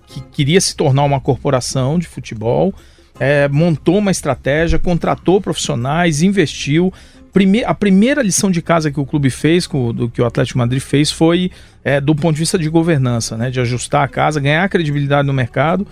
que 0.07 0.21
queria 0.31 0.59
se 0.59 0.75
tornar 0.75 1.03
uma 1.03 1.21
corporação 1.21 1.97
de 1.97 2.05
futebol, 2.05 2.73
é, 3.19 3.47
montou 3.47 3.97
uma 3.97 4.11
estratégia, 4.11 4.77
contratou 4.77 5.39
profissionais, 5.39 6.21
investiu 6.21 6.93
prime 7.35 7.65
a 7.65 7.73
primeira 7.73 8.21
lição 8.21 8.49
de 8.49 8.61
casa 8.61 8.89
que 8.89 8.97
o 8.97 9.05
clube 9.05 9.29
fez, 9.29 9.67
do 9.67 10.09
que 10.09 10.21
o 10.21 10.25
Atlético 10.25 10.57
Madrid 10.57 10.81
fez, 10.81 11.11
foi 11.11 11.51
é, 11.83 11.99
do 11.99 12.15
ponto 12.15 12.35
de 12.35 12.39
vista 12.39 12.57
de 12.57 12.69
governança, 12.69 13.35
né? 13.35 13.51
De 13.51 13.59
ajustar 13.59 14.05
a 14.05 14.07
casa, 14.07 14.39
ganhar 14.39 14.67
credibilidade 14.69 15.27
no 15.27 15.33
mercado. 15.33 15.85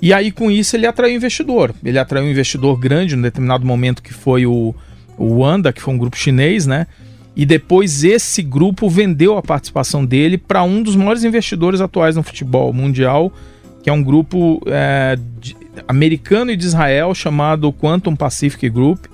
E 0.00 0.14
aí, 0.14 0.32
com 0.32 0.50
isso, 0.50 0.74
ele 0.74 0.86
atraiu 0.86 1.14
investidor. 1.14 1.74
Ele 1.84 1.98
atraiu 1.98 2.24
um 2.24 2.30
investidor 2.30 2.78
grande 2.78 3.14
no 3.14 3.22
determinado 3.22 3.66
momento 3.66 4.02
que 4.02 4.14
foi 4.14 4.46
o, 4.46 4.74
o 5.18 5.40
Wanda, 5.40 5.74
que 5.74 5.82
foi 5.82 5.92
um 5.92 5.98
grupo 5.98 6.16
chinês, 6.16 6.66
né? 6.66 6.86
E 7.36 7.44
depois 7.44 8.02
esse 8.02 8.42
grupo 8.42 8.88
vendeu 8.88 9.36
a 9.36 9.42
participação 9.42 10.06
dele 10.06 10.38
para 10.38 10.62
um 10.62 10.82
dos 10.82 10.96
maiores 10.96 11.22
investidores 11.22 11.82
atuais 11.82 12.16
no 12.16 12.22
futebol 12.22 12.72
mundial, 12.72 13.30
que 13.82 13.90
é 13.90 13.92
um 13.92 14.02
grupo 14.02 14.62
é, 14.66 15.18
de, 15.38 15.54
americano 15.86 16.50
e 16.50 16.56
de 16.56 16.64
Israel 16.64 17.14
chamado 17.14 17.70
Quantum 17.74 18.16
Pacific 18.16 18.70
Group 18.70 19.04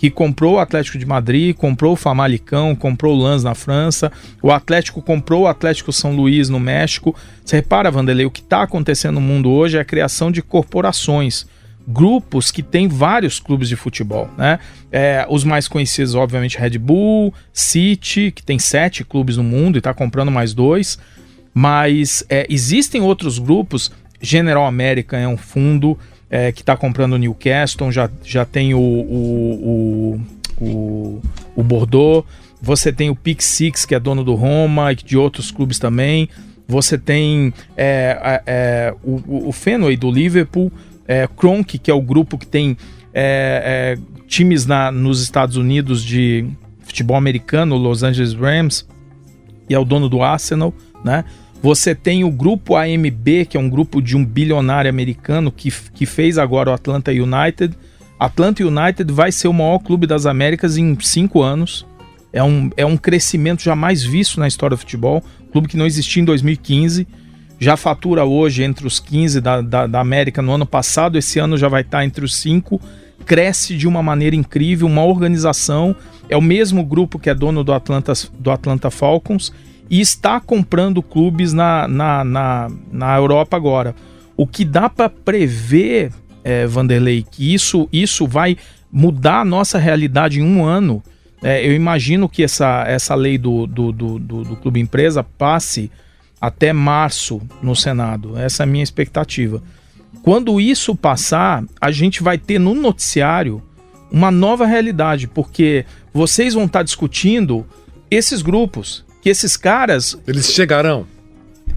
que 0.00 0.08
comprou 0.08 0.54
o 0.54 0.58
Atlético 0.58 0.96
de 0.96 1.04
Madrid, 1.04 1.54
comprou 1.54 1.92
o 1.92 1.96
Famalicão, 1.96 2.74
comprou 2.74 3.14
o 3.14 3.18
Lans 3.22 3.44
na 3.44 3.54
França, 3.54 4.10
o 4.42 4.50
Atlético 4.50 5.02
comprou 5.02 5.42
o 5.42 5.46
Atlético 5.46 5.92
São 5.92 6.16
Luís 6.16 6.48
no 6.48 6.58
México. 6.58 7.14
Você 7.44 7.56
repara, 7.56 7.90
Vanderlei, 7.90 8.24
o 8.24 8.30
que 8.30 8.40
está 8.40 8.62
acontecendo 8.62 9.16
no 9.16 9.20
mundo 9.20 9.50
hoje 9.50 9.76
é 9.76 9.80
a 9.82 9.84
criação 9.84 10.32
de 10.32 10.40
corporações 10.40 11.46
grupos 11.86 12.50
que 12.50 12.62
têm 12.62 12.88
vários 12.88 13.38
clubes 13.38 13.68
de 13.68 13.76
futebol, 13.76 14.30
né? 14.38 14.58
É, 14.90 15.26
os 15.28 15.44
mais 15.44 15.68
conhecidos, 15.68 16.14
obviamente, 16.14 16.56
Red 16.56 16.78
Bull, 16.78 17.34
City, 17.52 18.32
que 18.34 18.42
tem 18.42 18.58
sete 18.58 19.04
clubes 19.04 19.36
no 19.36 19.44
mundo 19.44 19.76
e 19.76 19.80
está 19.80 19.92
comprando 19.92 20.30
mais 20.30 20.54
dois. 20.54 20.98
Mas 21.52 22.24
é, 22.30 22.46
existem 22.48 23.02
outros 23.02 23.38
grupos. 23.38 23.92
General 24.18 24.64
American 24.64 25.18
é 25.18 25.28
um 25.28 25.36
fundo 25.36 25.98
é, 26.30 26.52
que 26.52 26.62
está 26.62 26.76
comprando 26.76 27.14
o 27.14 27.18
Newcastle, 27.18 27.90
já, 27.90 28.08
já 28.24 28.44
tem 28.44 28.72
o, 28.72 28.78
o, 28.78 30.20
o, 30.60 30.64
o, 30.64 31.22
o 31.56 31.62
Bordeaux. 31.62 32.24
Você 32.62 32.92
tem 32.92 33.10
o 33.10 33.16
Pick 33.16 33.42
Six, 33.42 33.84
que 33.84 33.94
é 33.94 34.00
dono 34.00 34.22
do 34.22 34.34
Roma 34.34 34.92
e 34.92 34.96
de 34.96 35.16
outros 35.16 35.50
clubes 35.50 35.78
também. 35.78 36.28
Você 36.68 36.96
tem 36.96 37.52
é, 37.76 38.42
é, 38.46 38.94
o, 39.02 39.48
o 39.48 39.52
Fenway 39.52 39.96
do 39.96 40.10
Liverpool 40.10 40.70
é, 41.08 41.26
Kronk, 41.26 41.76
que 41.78 41.90
é 41.90 41.94
o 41.94 42.00
grupo 42.00 42.38
que 42.38 42.46
tem 42.46 42.76
é, 43.12 43.96
é, 43.98 44.22
times 44.28 44.66
na, 44.66 44.92
nos 44.92 45.20
Estados 45.20 45.56
Unidos 45.56 46.04
de 46.04 46.46
futebol 46.82 47.16
americano, 47.16 47.76
Los 47.76 48.04
Angeles 48.04 48.32
Rams, 48.34 48.86
e 49.68 49.74
é 49.74 49.78
o 49.78 49.84
dono 49.84 50.08
do 50.08 50.22
Arsenal, 50.22 50.72
né? 51.04 51.24
Você 51.62 51.94
tem 51.94 52.24
o 52.24 52.30
grupo 52.30 52.76
AMB, 52.76 53.46
que 53.48 53.56
é 53.56 53.60
um 53.60 53.68
grupo 53.68 54.00
de 54.00 54.16
um 54.16 54.24
bilionário 54.24 54.88
americano 54.88 55.52
que, 55.52 55.70
que 55.92 56.06
fez 56.06 56.38
agora 56.38 56.70
o 56.70 56.72
Atlanta 56.72 57.10
United. 57.10 57.74
Atlanta 58.18 58.64
United 58.64 59.12
vai 59.12 59.30
ser 59.30 59.48
o 59.48 59.52
maior 59.52 59.78
clube 59.78 60.06
das 60.06 60.24
Américas 60.24 60.76
em 60.76 60.96
cinco 61.00 61.42
anos. 61.42 61.86
É 62.32 62.42
um, 62.42 62.70
é 62.76 62.86
um 62.86 62.96
crescimento 62.96 63.62
jamais 63.62 64.02
visto 64.02 64.40
na 64.40 64.48
história 64.48 64.76
do 64.76 64.80
futebol. 64.80 65.22
Clube 65.52 65.68
que 65.68 65.76
não 65.76 65.86
existia 65.86 66.22
em 66.22 66.24
2015 66.24 67.06
já 67.60 67.76
fatura 67.76 68.24
hoje 68.24 68.62
entre 68.62 68.86
os 68.86 68.98
15 68.98 69.40
da, 69.42 69.60
da, 69.60 69.86
da 69.86 70.00
América 70.00 70.40
no 70.40 70.52
ano 70.52 70.64
passado, 70.64 71.18
esse 71.18 71.38
ano 71.38 71.58
já 71.58 71.68
vai 71.68 71.82
estar 71.82 72.02
entre 72.02 72.24
os 72.24 72.34
5, 72.36 72.80
cresce 73.26 73.76
de 73.76 73.86
uma 73.86 74.02
maneira 74.02 74.34
incrível, 74.34 74.86
uma 74.86 75.04
organização, 75.04 75.94
é 76.26 76.36
o 76.36 76.40
mesmo 76.40 76.82
grupo 76.82 77.18
que 77.18 77.28
é 77.28 77.34
dono 77.34 77.62
do 77.62 77.74
Atlanta, 77.74 78.14
do 78.38 78.50
Atlanta 78.50 78.90
Falcons 78.90 79.52
e 79.90 80.00
está 80.00 80.40
comprando 80.40 81.02
clubes 81.02 81.52
na, 81.52 81.88
na, 81.88 82.24
na, 82.24 82.70
na 82.92 83.16
Europa 83.16 83.56
agora. 83.56 83.94
O 84.36 84.46
que 84.46 84.64
dá 84.64 84.88
para 84.88 85.10
prever, 85.10 86.12
é, 86.44 86.64
Vanderlei, 86.66 87.26
que 87.28 87.52
isso, 87.52 87.88
isso 87.92 88.26
vai 88.26 88.56
mudar 88.90 89.40
a 89.40 89.44
nossa 89.44 89.78
realidade 89.78 90.40
em 90.40 90.44
um 90.44 90.64
ano. 90.64 91.02
É, 91.42 91.66
eu 91.66 91.74
imagino 91.74 92.28
que 92.28 92.44
essa, 92.44 92.84
essa 92.86 93.14
lei 93.16 93.36
do, 93.36 93.66
do, 93.66 93.90
do, 93.90 94.18
do, 94.18 94.44
do 94.44 94.56
clube 94.56 94.78
empresa 94.78 95.24
passe 95.24 95.90
até 96.40 96.72
março 96.72 97.42
no 97.60 97.74
Senado. 97.74 98.38
Essa 98.38 98.62
é 98.62 98.64
a 98.64 98.66
minha 98.66 98.84
expectativa. 98.84 99.60
Quando 100.22 100.60
isso 100.60 100.94
passar, 100.94 101.64
a 101.80 101.90
gente 101.90 102.22
vai 102.22 102.38
ter 102.38 102.58
no 102.58 102.74
noticiário 102.74 103.62
uma 104.10 104.30
nova 104.30 104.66
realidade, 104.66 105.26
porque 105.26 105.84
vocês 106.12 106.54
vão 106.54 106.64
estar 106.64 106.82
discutindo 106.82 107.66
esses 108.10 108.42
grupos, 108.42 109.04
que 109.20 109.28
esses 109.28 109.56
caras. 109.56 110.16
Eles 110.26 110.52
chegarão. 110.52 111.06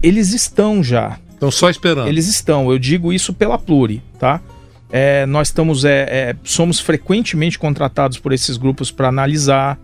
Eles 0.02 0.32
estão 0.32 0.82
já. 0.82 1.18
Estão 1.30 1.50
só 1.50 1.68
esperando. 1.70 2.08
Eles 2.08 2.28
estão. 2.28 2.70
Eu 2.70 2.78
digo 2.78 3.12
isso 3.12 3.32
pela 3.32 3.58
Pluri, 3.58 4.02
tá? 4.18 4.40
É, 4.90 5.26
nós 5.26 5.48
estamos, 5.48 5.84
é, 5.84 6.02
é, 6.08 6.36
somos 6.44 6.78
frequentemente 6.78 7.58
contratados 7.58 8.18
por 8.18 8.32
esses 8.32 8.56
grupos 8.56 8.90
para 8.90 9.08
analisar, 9.08 9.78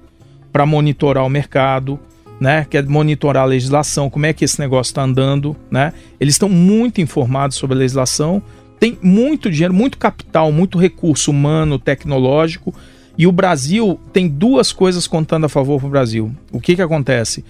para 0.52 0.64
monitorar 0.64 1.24
o 1.24 1.28
mercado 1.28 1.98
né? 2.40 2.66
Que 2.68 2.78
é 2.78 2.82
monitorar 2.82 3.42
a 3.42 3.46
legislação, 3.46 4.08
como 4.08 4.24
é 4.24 4.32
que 4.32 4.44
esse 4.44 4.58
negócio 4.58 4.90
está 4.90 5.02
andando, 5.02 5.54
né? 5.70 5.92
Eles 6.18 6.34
estão 6.34 6.48
muito 6.48 7.00
informados 7.00 7.58
sobre 7.58 7.76
a 7.76 7.78
legislação, 7.78 8.42
tem 8.80 8.98
muito 9.02 9.50
dinheiro, 9.50 9.74
muito 9.74 9.98
capital, 9.98 10.50
muito 10.50 10.78
recurso 10.78 11.30
humano, 11.30 11.78
tecnológico. 11.78 12.74
E 13.20 13.26
o 13.26 13.32
Brasil 13.32 14.00
tem 14.14 14.26
duas 14.26 14.72
coisas 14.72 15.06
contando 15.06 15.44
a 15.44 15.48
favor 15.50 15.78
para 15.78 15.86
o 15.86 15.90
Brasil. 15.90 16.34
O 16.50 16.58
que, 16.58 16.74
que 16.74 16.80
acontece? 16.80 17.44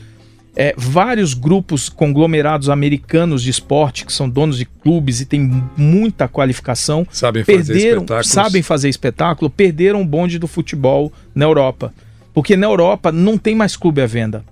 É, 0.56 0.74
vários 0.76 1.32
grupos 1.32 1.88
conglomerados 1.88 2.68
americanos 2.68 3.40
de 3.40 3.50
esporte, 3.50 4.04
que 4.04 4.12
são 4.12 4.28
donos 4.28 4.58
de 4.58 4.64
clubes 4.64 5.20
e 5.20 5.26
têm 5.26 5.62
muita 5.76 6.26
qualificação, 6.26 7.06
sabem 7.12 7.44
perderam, 7.44 8.04
fazer 8.04 8.24
sabem 8.24 8.62
fazer 8.62 8.88
espetáculo, 8.88 9.48
perderam 9.48 10.02
o 10.02 10.04
bonde 10.04 10.40
do 10.40 10.48
futebol 10.48 11.12
na 11.32 11.44
Europa. 11.44 11.94
Porque 12.34 12.56
na 12.56 12.66
Europa 12.66 13.12
não 13.12 13.38
tem 13.38 13.54
mais 13.54 13.76
clube 13.76 14.02
à 14.02 14.06
venda 14.06 14.44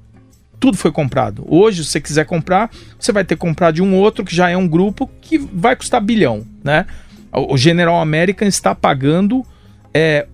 tudo 0.61 0.77
foi 0.77 0.91
comprado. 0.91 1.45
Hoje, 1.47 1.85
se 1.85 1.91
você 1.93 2.01
quiser 2.01 2.27
comprar, 2.27 2.69
você 2.99 3.13
vai 3.13 3.25
ter 3.25 3.37
que 3.37 3.41
comprar 3.41 3.71
de 3.71 3.81
um 3.81 3.95
outro 3.95 4.25
que 4.25 4.35
já 4.35 4.51
é 4.51 4.57
um 4.57 4.67
grupo 4.67 5.09
que 5.21 5.39
vai 5.39 5.77
custar 5.77 6.01
bilhão, 6.01 6.45
né? 6.65 6.85
O 7.33 7.57
General 7.57 8.01
American 8.01 8.49
está 8.49 8.75
pagando 8.75 9.47
é, 9.95 10.27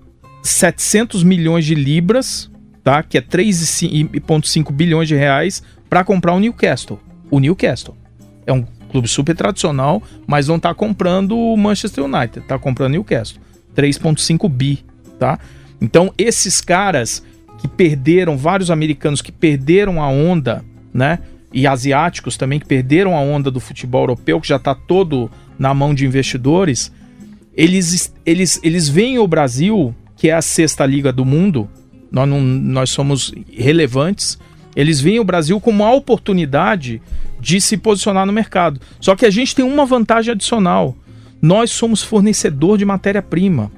700 0.44 1.22
milhões 1.22 1.64
de 1.64 1.74
libras, 1.74 2.50
tá? 2.84 3.02
Que 3.02 3.16
é 3.16 3.20
3,5 3.22 4.70
bilhões 4.70 5.08
de 5.08 5.16
reais 5.16 5.62
para 5.88 6.04
comprar 6.04 6.34
o 6.34 6.38
Newcastle. 6.38 7.00
O 7.30 7.40
Newcastle 7.40 7.96
é 8.46 8.52
um 8.52 8.62
clube 8.90 9.08
super 9.08 9.34
tradicional, 9.34 10.02
mas 10.26 10.46
não 10.46 10.56
está 10.56 10.74
comprando 10.74 11.36
o 11.36 11.56
Manchester 11.56 12.04
United, 12.04 12.40
está 12.40 12.58
comprando 12.58 12.90
o 12.90 12.92
Newcastle. 12.92 13.40
3,5 13.74 14.48
bi, 14.48 14.84
tá? 15.18 15.38
Então 15.80 16.12
esses 16.18 16.60
caras 16.60 17.24
que 17.58 17.66
perderam, 17.66 18.36
vários 18.36 18.70
americanos 18.70 19.22
que 19.22 19.32
perderam 19.32 20.02
a 20.02 20.08
onda, 20.08 20.62
né? 20.92 21.20
E 21.54 21.66
asiáticos 21.66 22.36
também 22.36 22.60
que 22.60 22.66
perderam 22.66 23.16
a 23.16 23.20
onda 23.20 23.50
do 23.50 23.60
futebol 23.60 24.02
europeu, 24.02 24.40
que 24.40 24.48
já 24.48 24.56
está 24.56 24.74
todo 24.74 25.30
na 25.58 25.72
mão 25.72 25.94
de 25.94 26.04
investidores. 26.04 26.92
Eles, 27.56 28.12
eles, 28.26 28.60
eles 28.62 28.88
veem 28.88 29.18
o 29.18 29.26
Brasil, 29.26 29.94
que 30.24 30.30
é 30.30 30.32
a 30.32 30.40
sexta 30.40 30.86
liga 30.86 31.12
do 31.12 31.22
mundo, 31.22 31.68
nós, 32.10 32.26
não, 32.26 32.40
nós 32.40 32.88
somos 32.88 33.30
relevantes. 33.52 34.38
Eles 34.74 34.98
veem 34.98 35.20
o 35.20 35.24
Brasil 35.24 35.60
como 35.60 35.84
uma 35.84 35.92
oportunidade 35.92 37.02
de 37.38 37.60
se 37.60 37.76
posicionar 37.76 38.24
no 38.24 38.32
mercado. 38.32 38.80
Só 38.98 39.14
que 39.14 39.26
a 39.26 39.30
gente 39.30 39.54
tem 39.54 39.62
uma 39.62 39.84
vantagem 39.84 40.32
adicional. 40.32 40.96
Nós 41.42 41.70
somos 41.72 42.02
fornecedor 42.02 42.78
de 42.78 42.86
matéria-prima, 42.86 43.70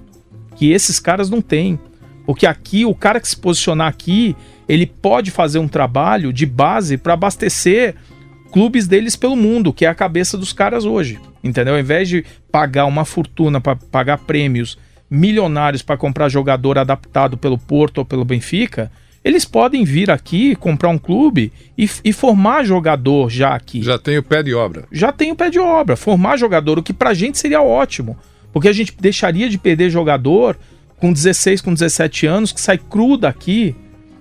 que 0.54 0.70
esses 0.70 1.00
caras 1.00 1.28
não 1.28 1.40
têm. 1.42 1.80
Porque 2.24 2.46
aqui, 2.46 2.84
o 2.84 2.94
cara 2.94 3.18
que 3.20 3.26
se 3.26 3.36
posicionar 3.36 3.88
aqui, 3.88 4.36
ele 4.68 4.86
pode 4.86 5.32
fazer 5.32 5.58
um 5.58 5.66
trabalho 5.66 6.32
de 6.32 6.46
base 6.46 6.96
para 6.96 7.14
abastecer 7.14 7.96
clubes 8.52 8.86
deles 8.86 9.16
pelo 9.16 9.34
mundo, 9.34 9.72
que 9.72 9.84
é 9.84 9.88
a 9.88 9.94
cabeça 9.96 10.38
dos 10.38 10.52
caras 10.52 10.84
hoje. 10.84 11.18
Entendeu? 11.42 11.74
Ao 11.74 11.80
invés 11.80 12.08
de 12.08 12.24
pagar 12.52 12.86
uma 12.86 13.04
fortuna 13.04 13.60
para 13.60 13.74
pagar 13.74 14.18
prêmios 14.18 14.78
milionários 15.10 15.82
para 15.82 15.96
comprar 15.96 16.28
jogador 16.28 16.78
adaptado 16.78 17.36
pelo 17.36 17.58
Porto 17.58 17.98
ou 17.98 18.04
pelo 18.04 18.24
Benfica, 18.24 18.90
eles 19.24 19.44
podem 19.44 19.84
vir 19.84 20.08
aqui, 20.10 20.54
comprar 20.54 20.88
um 20.88 20.98
clube 20.98 21.52
e, 21.76 21.90
e, 22.04 22.12
formar 22.12 22.64
jogador 22.64 23.28
já 23.28 23.54
aqui. 23.54 23.82
Já 23.82 23.98
tem 23.98 24.18
o 24.18 24.22
pé 24.22 24.40
de 24.40 24.54
obra. 24.54 24.84
Já 24.92 25.10
tem 25.10 25.32
o 25.32 25.36
pé 25.36 25.50
de 25.50 25.58
obra. 25.58 25.96
Formar 25.96 26.36
jogador, 26.36 26.78
o 26.78 26.82
que 26.82 26.92
pra 26.92 27.12
gente 27.12 27.36
seria 27.36 27.60
ótimo. 27.60 28.16
Porque 28.52 28.68
a 28.68 28.72
gente 28.72 28.94
deixaria 29.00 29.48
de 29.48 29.58
perder 29.58 29.90
jogador 29.90 30.56
com 30.98 31.12
16, 31.12 31.60
com 31.60 31.74
17 31.74 32.26
anos, 32.26 32.52
que 32.52 32.60
sai 32.60 32.78
cru 32.78 33.16
daqui 33.16 33.74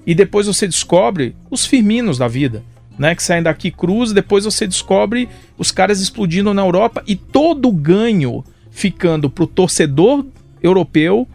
e 0.05 0.13
depois 0.13 0.47
você 0.47 0.67
descobre 0.67 1.35
os 1.49 1.65
firminos 1.65 2.17
da 2.17 2.27
vida, 2.27 2.63
né? 2.97 3.15
Que 3.15 3.23
saem 3.23 3.43
daqui 3.43 3.71
cruz, 3.71 4.11
depois 4.11 4.45
você 4.45 4.67
descobre 4.67 5.29
os 5.57 5.71
caras 5.71 5.99
explodindo 5.99 6.53
na 6.53 6.61
Europa 6.61 7.03
e 7.07 7.15
todo 7.15 7.69
o 7.69 7.71
ganho 7.71 8.43
ficando 8.69 9.29
para 9.29 9.43
o 9.43 9.47
torcedor 9.47 10.25
europeu 10.65 11.27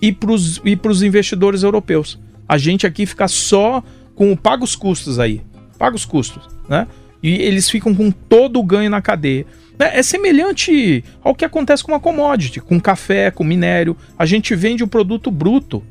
e 0.00 0.12
para 0.12 0.32
os 0.32 1.02
investidores 1.02 1.62
europeus. 1.62 2.18
A 2.48 2.58
gente 2.58 2.86
aqui 2.86 3.06
fica 3.06 3.28
só 3.28 3.82
com 4.14 4.36
paga 4.36 4.64
os 4.64 4.74
custos 4.74 5.18
aí, 5.18 5.40
paga 5.78 5.96
os 5.96 6.04
custos, 6.04 6.48
né? 6.68 6.86
E 7.22 7.40
eles 7.40 7.70
ficam 7.70 7.94
com 7.94 8.10
todo 8.10 8.58
o 8.58 8.64
ganho 8.64 8.90
na 8.90 9.00
cadeia. 9.00 9.46
É, 9.78 10.00
é 10.00 10.02
semelhante 10.02 11.04
ao 11.22 11.34
que 11.34 11.44
acontece 11.44 11.84
com 11.84 11.94
a 11.94 12.00
commodity, 12.00 12.60
com 12.60 12.80
café, 12.80 13.30
com 13.30 13.44
minério. 13.44 13.96
A 14.18 14.26
gente 14.26 14.54
vende 14.56 14.82
o 14.82 14.88
produto 14.88 15.30
bruto. 15.30 15.82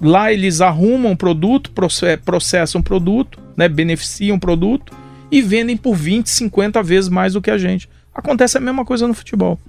Lá 0.00 0.32
eles 0.32 0.62
arrumam 0.62 1.12
o 1.12 1.16
produto, 1.16 1.70
processam 2.24 2.80
o 2.80 2.84
produto, 2.84 3.38
né, 3.54 3.68
beneficiam 3.68 4.38
o 4.38 4.40
produto 4.40 4.96
e 5.30 5.42
vendem 5.42 5.76
por 5.76 5.94
20, 5.94 6.28
50 6.30 6.82
vezes 6.82 7.10
mais 7.10 7.34
do 7.34 7.42
que 7.42 7.50
a 7.50 7.58
gente. 7.58 7.86
Acontece 8.14 8.56
a 8.56 8.60
mesma 8.60 8.84
coisa 8.84 9.06
no 9.06 9.12
futebol. 9.12 9.60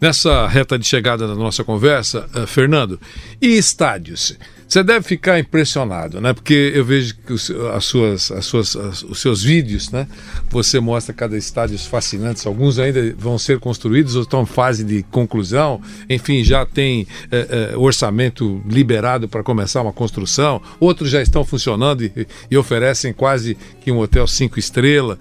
Nessa 0.00 0.46
reta 0.46 0.78
de 0.78 0.86
chegada 0.86 1.26
da 1.26 1.34
nossa 1.34 1.64
conversa, 1.64 2.28
uh, 2.34 2.46
Fernando, 2.46 3.00
e 3.40 3.56
estádios? 3.56 4.36
Você 4.68 4.82
deve 4.82 5.06
ficar 5.06 5.38
impressionado, 5.38 6.20
né? 6.20 6.34
Porque 6.34 6.72
eu 6.74 6.84
vejo 6.84 7.14
que 7.24 7.32
os, 7.32 7.50
as 7.72 7.84
suas, 7.84 8.30
as 8.32 8.44
suas, 8.44 8.76
as, 8.76 9.02
os 9.04 9.20
seus 9.20 9.42
vídeos, 9.42 9.90
né? 9.90 10.08
Você 10.50 10.80
mostra 10.80 11.14
cada 11.14 11.36
estádio 11.36 11.78
fascinantes. 11.78 12.44
Alguns 12.46 12.78
ainda 12.78 13.14
vão 13.16 13.38
ser 13.38 13.60
construídos 13.60 14.16
ou 14.16 14.22
estão 14.22 14.42
em 14.42 14.46
fase 14.46 14.84
de 14.84 15.04
conclusão. 15.04 15.80
Enfim, 16.10 16.42
já 16.42 16.66
tem 16.66 17.06
é, 17.30 17.70
é, 17.72 17.76
orçamento 17.76 18.60
liberado 18.68 19.28
para 19.28 19.42
começar 19.42 19.82
uma 19.82 19.92
construção. 19.92 20.60
Outros 20.80 21.10
já 21.10 21.22
estão 21.22 21.44
funcionando 21.44 22.04
e, 22.04 22.26
e 22.50 22.56
oferecem 22.56 23.12
quase 23.12 23.56
que 23.80 23.92
um 23.92 23.98
hotel 23.98 24.26
cinco 24.26 24.58
estrelas. 24.58 25.16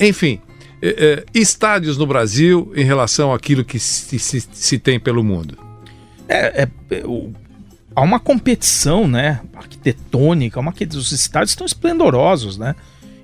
Enfim, 0.00 0.40
é, 0.86 1.24
estádios 1.34 1.96
no 1.96 2.06
Brasil 2.06 2.72
em 2.76 2.84
relação 2.84 3.32
àquilo 3.32 3.64
que 3.64 3.78
se, 3.78 4.18
se, 4.18 4.40
se 4.40 4.78
tem 4.78 5.00
pelo 5.00 5.24
mundo. 5.24 5.56
É, 6.28 6.68
é, 6.90 7.04
o 7.04 7.32
há 7.94 8.02
uma 8.02 8.18
competição, 8.18 9.06
né, 9.06 9.40
arquitetônica, 9.54 10.58
uma 10.58 10.72
que 10.72 10.84
os 10.84 11.12
estádios 11.12 11.50
estão 11.50 11.66
esplendorosos, 11.66 12.58
né? 12.58 12.74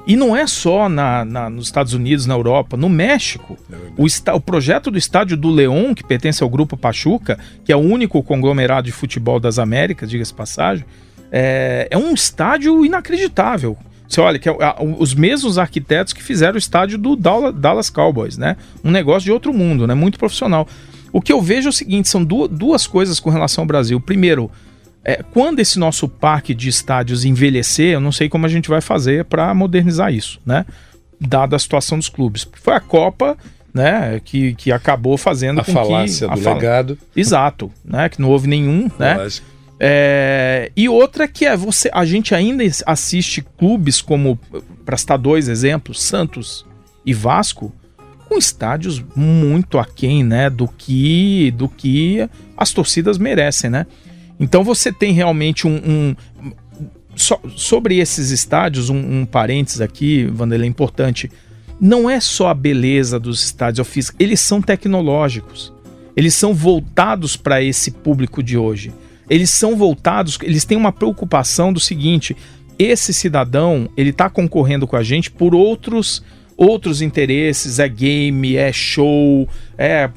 E 0.06 0.16
não 0.16 0.34
é 0.34 0.46
só 0.46 0.88
na, 0.88 1.24
na, 1.24 1.50
nos 1.50 1.66
Estados 1.66 1.92
Unidos, 1.92 2.24
na 2.24 2.34
Europa, 2.34 2.76
no 2.76 2.88
México. 2.88 3.58
É 3.70 3.76
o, 3.98 4.06
está, 4.06 4.34
o 4.34 4.40
projeto 4.40 4.90
do 4.90 4.96
estádio 4.96 5.36
do 5.36 5.50
León, 5.50 5.94
que 5.94 6.02
pertence 6.02 6.42
ao 6.42 6.48
grupo 6.48 6.76
Pachuca, 6.76 7.38
que 7.64 7.70
é 7.70 7.76
o 7.76 7.80
único 7.80 8.22
conglomerado 8.22 8.86
de 8.86 8.92
futebol 8.92 9.38
das 9.38 9.58
Américas, 9.58 10.08
diga-se 10.08 10.32
passagem, 10.32 10.86
é, 11.30 11.86
é, 11.90 11.98
um 11.98 12.14
estádio 12.14 12.84
inacreditável. 12.84 13.76
Você 14.10 14.20
olha, 14.20 14.40
que 14.40 14.48
é, 14.48 14.54
os 14.98 15.14
mesmos 15.14 15.56
arquitetos 15.56 16.12
que 16.12 16.20
fizeram 16.20 16.56
o 16.56 16.58
estádio 16.58 16.98
do 16.98 17.14
Dallas 17.14 17.88
Cowboys, 17.88 18.36
né? 18.36 18.56
Um 18.82 18.90
negócio 18.90 19.22
de 19.22 19.30
outro 19.30 19.54
mundo, 19.54 19.86
né? 19.86 19.94
Muito 19.94 20.18
profissional. 20.18 20.66
O 21.12 21.20
que 21.20 21.32
eu 21.32 21.40
vejo 21.40 21.68
é 21.68 21.70
o 21.70 21.72
seguinte: 21.72 22.08
são 22.08 22.24
duas 22.24 22.88
coisas 22.88 23.20
com 23.20 23.30
relação 23.30 23.62
ao 23.62 23.68
Brasil. 23.68 24.00
Primeiro, 24.00 24.50
é, 25.04 25.22
quando 25.22 25.60
esse 25.60 25.78
nosso 25.78 26.08
parque 26.08 26.52
de 26.52 26.68
estádios 26.68 27.24
envelhecer, 27.24 27.94
eu 27.94 28.00
não 28.00 28.10
sei 28.10 28.28
como 28.28 28.44
a 28.44 28.48
gente 28.48 28.68
vai 28.68 28.80
fazer 28.80 29.26
para 29.26 29.54
modernizar 29.54 30.12
isso, 30.12 30.40
né? 30.44 30.66
Dada 31.20 31.54
a 31.54 31.58
situação 31.58 31.96
dos 31.96 32.08
clubes. 32.08 32.48
Foi 32.60 32.74
a 32.74 32.80
Copa, 32.80 33.38
né, 33.72 34.20
que, 34.24 34.54
que 34.54 34.72
acabou 34.72 35.16
fazendo 35.16 35.60
a 35.60 35.64
com 35.64 35.72
falácia 35.72 36.26
que, 36.26 36.32
a 36.32 36.36
do 36.36 36.42
fal... 36.42 36.54
legado. 36.54 36.98
Exato, 37.14 37.70
né, 37.84 38.08
que 38.08 38.20
não 38.20 38.28
houve 38.28 38.48
nenhum, 38.48 38.90
né? 38.98 39.14
Lógico. 39.14 39.46
É, 39.82 40.70
e 40.76 40.90
outra 40.90 41.26
que 41.26 41.46
é 41.46 41.56
você, 41.56 41.90
a 41.94 42.04
gente 42.04 42.34
ainda 42.34 42.62
assiste 42.84 43.42
clubes 43.56 44.02
como, 44.02 44.38
para 44.84 44.98
citar 44.98 45.16
dois 45.16 45.48
exemplos, 45.48 46.02
Santos 46.02 46.66
e 47.04 47.14
Vasco, 47.14 47.72
com 48.28 48.36
estádios 48.36 49.02
muito 49.16 49.78
aquém, 49.78 50.22
né, 50.22 50.50
do 50.50 50.68
que 50.68 51.50
do 51.56 51.66
que 51.66 52.28
as 52.56 52.72
torcidas 52.72 53.16
merecem, 53.16 53.70
né? 53.70 53.86
Então 54.38 54.62
você 54.62 54.92
tem 54.92 55.14
realmente 55.14 55.66
um, 55.66 55.76
um 55.76 56.16
so, 57.16 57.40
sobre 57.56 57.98
esses 57.98 58.30
estádios 58.30 58.90
um, 58.90 59.20
um 59.20 59.26
parênteses 59.26 59.80
aqui, 59.80 60.26
Vanderlei, 60.26 60.68
importante. 60.68 61.30
Não 61.80 62.08
é 62.08 62.20
só 62.20 62.48
a 62.48 62.54
beleza 62.54 63.18
dos 63.18 63.42
estádios 63.42 63.88
físicos, 63.88 64.20
eles 64.20 64.40
são 64.40 64.60
tecnológicos. 64.60 65.72
Eles 66.14 66.34
são 66.34 66.52
voltados 66.52 67.36
para 67.36 67.62
esse 67.62 67.90
público 67.90 68.42
de 68.42 68.58
hoje. 68.58 68.92
Eles 69.30 69.50
são 69.50 69.76
voltados, 69.76 70.36
eles 70.42 70.64
têm 70.64 70.76
uma 70.76 70.92
preocupação 70.92 71.72
do 71.72 71.78
seguinte: 71.78 72.36
esse 72.76 73.14
cidadão 73.14 73.88
ele 73.96 74.10
está 74.10 74.28
concorrendo 74.28 74.86
com 74.86 74.96
a 74.96 75.02
gente 75.02 75.30
por 75.30 75.54
outros 75.54 76.22
outros 76.56 77.00
interesses, 77.00 77.78
é 77.78 77.88
game, 77.88 78.54
é 78.54 78.70
show, 78.70 79.48
é 79.78 80.10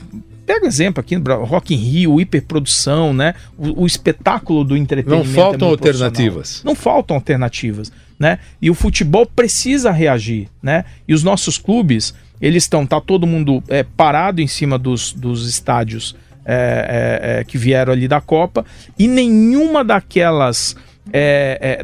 Pega 0.46 0.68
exemplo 0.68 1.00
aqui 1.00 1.16
Rock 1.16 1.74
in 1.74 1.78
Rio, 1.78 2.20
hiperprodução, 2.20 3.14
né? 3.14 3.34
O, 3.58 3.84
o 3.84 3.88
espetáculo 3.88 4.64
do 4.64 4.76
entretenimento. 4.76 5.26
Não 5.26 5.32
é 5.32 5.36
faltam 5.36 5.68
é 5.70 5.72
alternativas. 5.72 6.62
Não 6.66 6.76
faltam 6.76 7.16
alternativas, 7.16 7.92
né? 8.20 8.40
E 8.62 8.70
o 8.70 8.74
futebol 8.74 9.26
precisa 9.26 9.90
reagir, 9.90 10.50
né? 10.62 10.84
E 11.08 11.14
os 11.14 11.24
nossos 11.24 11.58
clubes, 11.58 12.14
eles 12.42 12.64
estão, 12.64 12.86
tá 12.86 13.00
todo 13.00 13.26
mundo 13.26 13.64
é, 13.70 13.84
parado 13.84 14.42
em 14.42 14.48
cima 14.48 14.78
dos, 14.78 15.14
dos 15.14 15.48
estádios 15.48 16.14
é, 16.46 17.20
é, 17.36 17.40
é 17.40 17.44
que 17.44 17.58
vieram 17.58 17.94
ali 17.94 18.08
da 18.08 18.22
Copa 18.22 18.66
e 18.98 19.08
nenhuma 19.08 19.84
daquelas, 19.84 20.76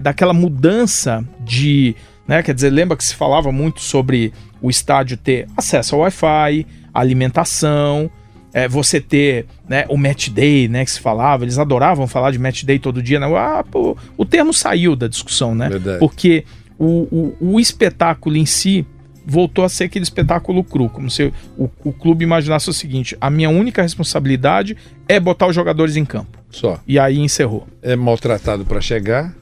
daquela 0.02 0.34
mudança 0.34 1.24
de, 1.42 1.96
né? 2.28 2.44
Quer 2.44 2.54
dizer, 2.54 2.70
lembra 2.70 2.96
que 2.96 3.04
se 3.04 3.16
falava 3.16 3.52
muito 3.52 3.82
sobre 3.82 4.34
o 4.62 4.70
estádio 4.70 5.18
ter 5.18 5.48
acesso 5.58 5.96
ao 5.96 6.02
Wi-Fi, 6.02 6.66
alimentação, 6.94 8.10
é, 8.54 8.68
você 8.68 9.00
ter 9.00 9.46
né, 9.68 9.86
o 9.90 9.98
match 9.98 10.30
day, 10.30 10.68
né, 10.68 10.84
que 10.84 10.92
se 10.92 11.00
falava, 11.00 11.44
eles 11.44 11.58
adoravam 11.58 12.08
falar 12.08 12.32
de 12.32 12.40
match 12.40 12.64
day 12.64 12.80
todo 12.80 13.02
dia, 13.02 13.20
né? 13.20 13.28
Ah, 13.36 13.64
pô, 13.70 13.96
o 14.18 14.26
termo 14.26 14.54
saiu 14.54 14.96
da 14.96 15.08
discussão, 15.08 15.54
né? 15.54 15.70
Verdade. 15.70 16.00
Porque 16.00 16.44
o, 16.78 17.36
o, 17.40 17.54
o, 17.54 17.60
espetáculo 17.60 18.36
em 18.38 18.46
si 18.46 18.86
voltou 19.26 19.64
a 19.64 19.70
ser 19.70 19.86
aquele 19.86 20.04
espetáculo 20.04 20.64
cru, 20.64 20.90
como 20.90 21.10
se 21.10 21.34
o, 21.58 21.70
o 21.84 21.92
clube 21.92 22.24
imaginasse 22.24 22.70
o 22.70 22.74
seguinte: 22.74 23.18
a 23.20 23.30
minha 23.30 23.50
única 23.50 23.82
responsabilidade 23.82 24.78
é 25.08 25.20
botar 25.20 25.48
os 25.48 25.56
jogadores 25.56 25.96
em 25.96 26.06
campo. 26.06 26.38
Só. 26.50 26.80
E 26.88 26.98
aí 26.98 27.20
encerrou. 27.20 27.68
É 27.82 27.96
maltratado 27.96 28.66
para 28.66 28.82
chegar, 28.82 29.34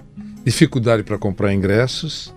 dificuldade 0.43 1.03
para 1.03 1.17
comprar 1.17 1.53
ingressos 1.53 2.33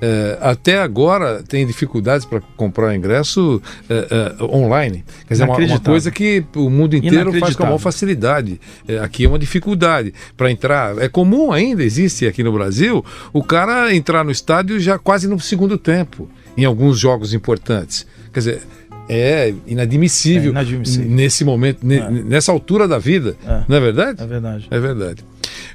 é, 0.00 0.38
até 0.40 0.78
agora 0.78 1.42
tem 1.42 1.66
dificuldades 1.66 2.24
para 2.24 2.40
comprar 2.56 2.94
ingresso 2.94 3.60
é, 3.88 4.36
é, 4.40 4.44
online. 4.44 5.04
Quer 5.26 5.34
dizer, 5.34 5.44
uma, 5.44 5.56
uma, 5.56 5.80
coisa 5.80 6.10
que 6.10 6.44
o 6.54 6.70
mundo 6.70 6.94
inteiro 6.94 7.32
faz 7.38 7.56
com 7.56 7.64
a 7.64 7.66
maior 7.66 7.78
facilidade. 7.78 8.60
É, 8.86 8.98
aqui 8.98 9.24
é 9.24 9.28
uma 9.28 9.38
dificuldade 9.38 10.14
para 10.36 10.50
entrar. 10.50 10.98
É 10.98 11.08
comum 11.08 11.50
ainda, 11.50 11.82
existe 11.82 12.26
aqui 12.26 12.42
no 12.42 12.52
Brasil, 12.52 13.04
o 13.32 13.42
cara 13.42 13.94
entrar 13.94 14.24
no 14.24 14.30
estádio 14.30 14.78
já 14.78 14.98
quase 14.98 15.26
no 15.26 15.38
segundo 15.40 15.76
tempo, 15.76 16.30
em 16.58 16.64
alguns 16.64 16.98
jogos 16.98 17.32
importantes. 17.32 18.04
Quer 18.32 18.40
dizer, 18.40 18.62
é 19.08 19.54
inadmissível, 19.66 20.48
é 20.48 20.50
inadmissível. 20.50 21.08
nesse 21.08 21.44
momento, 21.44 21.90
é. 21.90 22.10
nessa 22.10 22.52
altura 22.52 22.86
da 22.86 22.98
vida. 22.98 23.36
Não 23.68 23.76
é 23.76 23.80
verdade? 23.80 24.22
É 24.22 24.26
verdade. 24.26 24.66
É 24.70 24.78
verdade. 24.78 25.24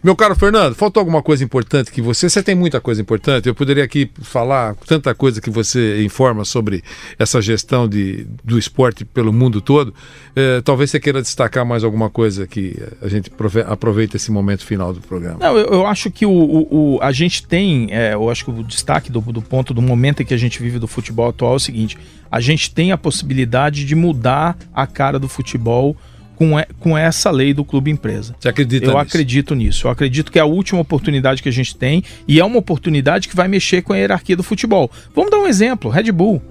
Meu 0.04 0.18
caro 0.18 0.36
Fernando, 0.36 0.76
faltou 0.76 1.00
alguma 1.00 1.24
coisa 1.24 1.46
importante 1.46 1.90
que 1.90 2.02
você. 2.02 2.30
Você 2.30 2.44
tem 2.44 2.54
muita 2.54 2.82
coisa 2.82 3.02
importante. 3.02 3.48
Eu 3.48 3.56
poderia 3.56 3.86
aqui 3.86 4.12
falar 4.22 4.76
tanta 4.86 5.16
coisa 5.16 5.40
que 5.40 5.50
você 5.50 6.04
informa 6.04 6.44
sobre 6.44 6.84
essa 7.18 7.42
gestão 7.42 7.88
de, 7.88 8.28
do 8.44 8.60
esporte 8.60 9.06
pelo 9.06 9.32
mundo 9.32 9.62
todo. 9.62 9.94
É, 10.36 10.60
talvez 10.60 10.92
você 10.92 11.00
queira 11.00 11.22
destacar 11.22 11.66
mais 11.66 11.86
alguma 11.86 12.10
coisa 12.10 12.46
que 12.46 12.76
a 13.02 13.08
gente 13.08 13.32
aproveita 13.66 14.18
esse 14.18 14.30
momento 14.30 14.66
final 14.66 14.94
do 14.94 15.00
programa. 15.00 15.38
Não, 15.40 15.58
eu, 15.58 15.68
eu 15.68 15.88
acho 15.88 16.12
que 16.12 16.26
o, 16.26 16.32
o, 16.32 16.96
o, 16.96 17.00
a 17.02 17.14
gente 17.14 17.48
tem. 17.48 17.88
É, 17.90 18.14
eu 18.14 18.30
acho 18.30 18.44
que 18.44 18.52
o 18.52 18.62
destaque 18.62 19.10
do, 19.10 19.22
do 19.22 19.42
ponto 19.42 19.74
do 19.74 19.82
momento 19.82 20.22
em 20.22 20.26
que 20.26 20.34
a 20.34 20.38
gente 20.38 20.62
vive 20.62 20.80
do 20.80 20.88
futebol 20.88 21.30
atual 21.30 21.54
é 21.54 21.56
o 21.56 21.60
seguinte: 21.60 21.98
a 22.30 22.42
gente 22.42 22.74
tem 22.74 22.92
a 22.92 22.98
possibilidade 22.98 23.86
de 23.86 23.96
mudar 23.96 24.58
a 24.74 24.86
cara 24.86 25.18
do 25.18 25.30
futebol 25.30 25.96
com, 26.44 26.74
com 26.80 26.98
essa 26.98 27.32
lei 27.32 27.54
do 27.54 27.64
clube 27.64 27.90
empresa. 27.90 28.36
Você 28.38 28.50
acredita 28.50 28.86
Eu 28.86 28.90
nisso? 28.90 29.00
acredito 29.00 29.56
nisso. 29.56 29.88
Eu 29.88 29.92
acredito 29.92 30.32
que 30.32 30.38
é 30.38 30.42
a 30.42 30.46
última 30.46 30.82
oportunidade 30.82 31.42
que 31.42 31.50
a 31.50 31.52
gente 31.52 31.76
tem 31.76 32.04
e 32.28 32.40
é 32.40 32.46
uma 32.46 32.58
oportunidade 32.58 33.30
que 33.30 33.36
vai 33.36 33.48
mexer 33.48 33.82
com 33.82 33.94
a 33.94 33.98
hierarquia 33.98 34.36
do 34.36 34.44
futebol. 34.44 34.92
Vamos 35.16 35.32
dar 35.32 35.38
um 35.38 35.48
exemplo, 35.48 35.90
Red 35.90 36.12
Bull, 36.12 36.42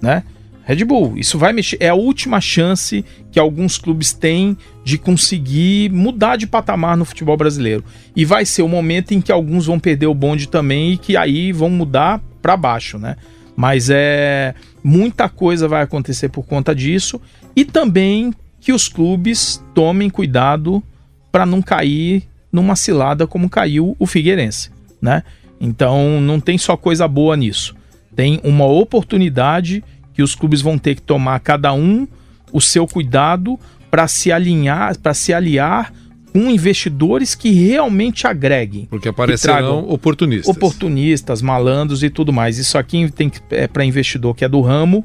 né? 0.00 0.22
Red 0.66 0.82
Bull, 0.84 1.18
isso 1.18 1.36
vai 1.36 1.52
mexer, 1.52 1.76
é 1.78 1.90
a 1.90 1.94
última 1.94 2.40
chance 2.40 3.04
que 3.30 3.38
alguns 3.38 3.76
clubes 3.76 4.14
têm 4.14 4.56
de 4.82 4.96
conseguir 4.96 5.90
mudar 5.90 6.36
de 6.36 6.46
patamar 6.46 6.96
no 6.96 7.04
futebol 7.04 7.36
brasileiro. 7.36 7.84
E 8.16 8.24
vai 8.24 8.46
ser 8.46 8.62
o 8.62 8.68
momento 8.68 9.12
em 9.12 9.20
que 9.20 9.30
alguns 9.30 9.66
vão 9.66 9.78
perder 9.78 10.06
o 10.06 10.14
bonde 10.14 10.48
também 10.48 10.92
e 10.92 10.96
que 10.96 11.18
aí 11.18 11.52
vão 11.52 11.68
mudar 11.68 12.22
para 12.40 12.56
baixo, 12.56 12.98
né? 12.98 13.16
Mas 13.54 13.90
é 13.90 14.54
muita 14.82 15.28
coisa 15.28 15.68
vai 15.68 15.82
acontecer 15.82 16.28
por 16.28 16.44
conta 16.44 16.74
disso 16.74 17.20
e 17.54 17.64
também 17.64 18.32
que 18.64 18.72
os 18.72 18.88
clubes 18.88 19.62
tomem 19.74 20.08
cuidado 20.08 20.82
para 21.30 21.44
não 21.44 21.60
cair 21.60 22.22
numa 22.50 22.74
cilada 22.74 23.26
como 23.26 23.50
caiu 23.50 23.94
o 23.98 24.06
Figueirense, 24.06 24.70
né? 25.02 25.22
Então 25.60 26.20
não 26.20 26.40
tem 26.40 26.56
só 26.56 26.76
coisa 26.76 27.06
boa 27.06 27.36
nisso. 27.36 27.76
Tem 28.16 28.40
uma 28.42 28.64
oportunidade 28.64 29.84
que 30.14 30.22
os 30.22 30.34
clubes 30.34 30.62
vão 30.62 30.78
ter 30.78 30.94
que 30.94 31.02
tomar 31.02 31.38
cada 31.40 31.74
um 31.74 32.08
o 32.52 32.60
seu 32.60 32.86
cuidado 32.86 33.58
para 33.90 34.08
se 34.08 34.32
alinhar, 34.32 34.98
para 34.98 35.12
se 35.12 35.34
aliar 35.34 35.92
com 36.32 36.50
investidores 36.50 37.34
que 37.34 37.50
realmente 37.50 38.26
agreguem. 38.26 38.86
Porque 38.86 39.08
aparecerão 39.08 39.88
oportunistas. 39.88 40.56
Oportunistas, 40.56 41.42
malandros 41.42 42.02
e 42.02 42.08
tudo 42.08 42.32
mais. 42.32 42.58
Isso 42.58 42.78
aqui 42.78 43.10
tem 43.10 43.28
que 43.28 43.40
é 43.50 43.68
para 43.68 43.84
investidor 43.84 44.34
que 44.34 44.44
é 44.44 44.48
do 44.48 44.60
ramo, 44.60 45.04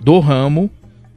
do 0.00 0.20
ramo, 0.20 0.70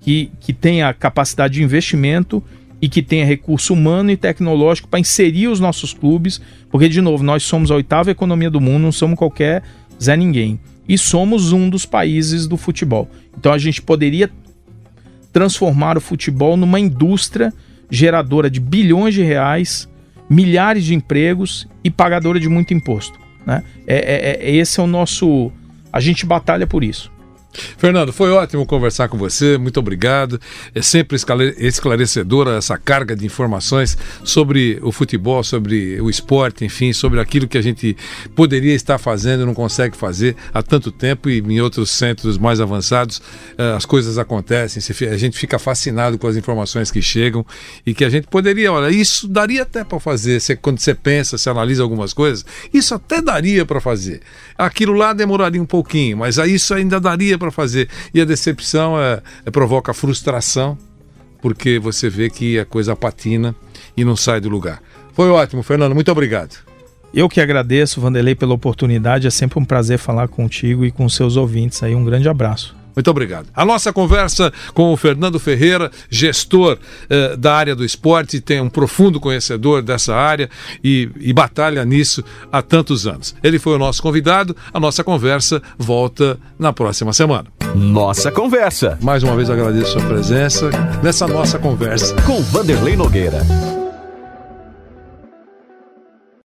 que, 0.08 0.32
que 0.40 0.54
tenha 0.54 0.94
capacidade 0.94 1.56
de 1.56 1.64
investimento 1.64 2.42
e 2.82 2.88
que 2.88 3.04
tenha 3.04 3.26
recurso 3.26 3.74
humano 3.74 4.10
e 4.10 4.16
tecnológico 4.16 4.88
para 4.88 5.02
inserir 5.02 5.50
os 5.50 5.60
nossos 5.60 5.94
clubes, 5.94 6.40
porque, 6.72 6.88
de 6.88 7.02
novo, 7.02 7.26
nós 7.26 7.44
somos 7.44 7.70
a 7.70 7.76
oitava 7.76 8.10
economia 8.10 8.50
do 8.50 8.62
mundo, 8.62 8.84
não 8.84 8.92
somos 8.94 9.20
qualquer 9.20 9.64
Zé 10.02 10.16
Ninguém. 10.16 10.62
E 10.88 10.98
somos 10.98 11.52
um 11.52 11.70
dos 11.70 11.86
países 11.86 12.48
do 12.48 12.56
futebol. 12.56 13.10
Então 13.38 13.52
a 13.52 13.58
gente 13.58 13.82
poderia 13.82 14.32
transformar 15.34 15.98
o 15.98 16.02
futebol 16.02 16.56
numa 16.56 16.80
indústria 16.80 17.54
geradora 17.92 18.50
de 18.50 18.62
bilhões 18.62 19.14
de 19.14 19.24
reais 19.24 19.90
milhares 20.30 20.86
de 20.86 20.96
empregos 20.96 21.68
e 21.84 21.92
pagadora 21.92 22.40
de 22.40 22.48
muito 22.48 22.74
imposto. 22.74 23.20
Né? 23.46 23.62
É, 23.86 23.96
é, 23.96 24.48
é, 24.50 24.56
esse 24.56 24.80
é 24.80 24.84
o 24.84 24.88
nosso. 24.88 25.52
A 25.92 26.00
gente 26.00 26.26
batalha 26.26 26.66
por 26.66 26.82
isso. 26.82 27.12
Fernando, 27.78 28.14
foi 28.14 28.32
ótimo 28.32 28.66
conversar 28.66 29.10
com 29.10 29.18
você, 29.18 29.58
muito 29.58 29.80
obrigado. 29.80 30.40
É 30.74 30.82
sempre 30.82 31.18
esclarecedora 31.60 32.58
essa 32.58 32.78
carga 32.78 33.16
de 33.16 33.26
informações 33.26 33.98
sobre 34.24 34.80
o 34.82 34.92
futebol, 34.92 35.44
sobre 35.44 36.00
o 36.02 36.10
esporte, 36.10 36.66
enfim, 36.66 36.94
sobre 36.94 37.20
aquilo 37.20 37.48
que 37.48 37.58
a 37.58 37.62
gente 37.62 37.96
poderia 38.36 38.74
estar 38.74 38.98
fazendo 38.98 39.44
e 39.44 39.46
não 39.46 39.54
consegue 39.54 39.96
fazer 39.96 40.36
há 40.54 40.62
tanto 40.62 40.92
tempo 40.92 41.30
e 41.30 41.40
em 41.40 41.62
outros 41.62 41.92
centros 41.92 42.38
mais 42.38 42.60
avançados 42.60 43.22
eh, 43.58 43.74
as 43.76 43.86
coisas 43.86 44.18
acontecem, 44.18 44.82
a 45.12 45.18
gente 45.18 45.38
fica 45.38 45.58
fascinado 45.60 46.18
com 46.18 46.28
as 46.28 46.36
informações 46.36 46.92
que 46.92 47.02
chegam 47.02 47.46
e 47.86 47.94
que 47.94 48.04
a 48.04 48.10
gente 48.10 48.28
poderia, 48.28 48.72
olha, 48.72 48.90
isso 48.94 49.28
daria 49.28 49.64
até 49.64 49.84
para 49.84 50.00
fazer, 50.00 50.42
quando 50.62 50.80
você 50.80 50.94
pensa, 50.94 51.38
você 51.38 51.50
analisa 51.50 51.84
algumas 51.84 52.14
coisas, 52.14 52.46
isso 52.74 52.94
até 52.94 53.22
daria 53.22 53.66
para 53.66 53.80
fazer. 53.80 54.22
Aquilo 54.58 54.94
lá 54.94 55.14
demoraria 55.14 55.62
um 55.62 55.66
pouquinho, 55.66 56.18
mas 56.18 56.38
isso 56.38 56.74
ainda 56.74 57.00
daria 57.00 57.38
para 57.38 57.47
para 57.48 57.52
fazer. 57.52 57.90
E 58.14 58.22
a 58.22 58.26
decepção 58.26 59.00
é, 59.00 59.22
é, 59.46 59.52
provoca 59.52 59.94
frustração, 59.94 60.78
porque 61.42 61.80
você 61.80 62.10
vê 62.10 62.30
que 62.30 62.60
a 62.60 62.66
coisa 62.66 62.96
patina 62.96 63.56
e 63.96 64.04
não 64.04 64.16
sai 64.16 64.40
do 64.42 64.50
lugar. 64.50 64.82
Foi 65.14 65.30
ótimo, 65.30 65.64
Fernando. 65.64 65.96
Muito 65.96 66.12
obrigado. 66.12 66.58
Eu 67.14 67.30
que 67.30 67.42
agradeço, 67.42 68.02
Vanderlei, 68.02 68.36
pela 68.36 68.54
oportunidade. 68.54 69.28
É 69.28 69.30
sempre 69.30 69.60
um 69.60 69.66
prazer 69.66 69.98
falar 69.98 70.28
contigo 70.28 70.86
e 70.86 70.92
com 70.92 71.08
seus 71.08 71.38
ouvintes 71.38 71.82
aí. 71.82 71.96
Um 71.96 72.04
grande 72.04 72.28
abraço. 72.28 72.76
Muito 72.98 73.12
obrigado. 73.12 73.46
A 73.54 73.64
nossa 73.64 73.94
conversa 73.94 74.52
com 74.74 74.92
o 74.92 74.98
Fernando 74.98 75.40
Ferreira, 75.40 75.92
gestor 76.10 76.80
eh, 77.08 77.38
da 77.38 77.54
área 77.54 77.76
do 77.76 77.86
esporte, 77.86 78.42
tem 78.42 78.60
um 78.60 78.70
profundo 78.70 79.20
conhecedor 79.20 79.84
dessa 79.84 80.16
área 80.16 80.50
e, 80.84 81.08
e 81.20 81.32
batalha 81.32 81.86
nisso 81.86 82.24
há 82.52 82.60
tantos 82.64 83.06
anos. 83.06 83.36
Ele 83.44 83.60
foi 83.60 83.76
o 83.76 83.78
nosso 83.78 84.02
convidado. 84.02 84.58
A 84.74 84.80
nossa 84.80 85.04
conversa 85.04 85.62
volta 85.78 86.40
na 86.58 86.74
próxima 86.74 87.14
semana. 87.14 87.46
Nossa 87.76 88.32
conversa. 88.32 88.98
Mais 89.00 89.22
uma 89.22 89.36
vez 89.36 89.48
agradeço 89.48 89.96
a 89.96 90.00
sua 90.00 90.10
presença 90.10 90.70
nessa 91.04 91.28
nossa 91.28 91.60
conversa 91.60 92.16
com 92.24 92.42
Vanderlei 92.42 92.96
Nogueira. 92.96 93.46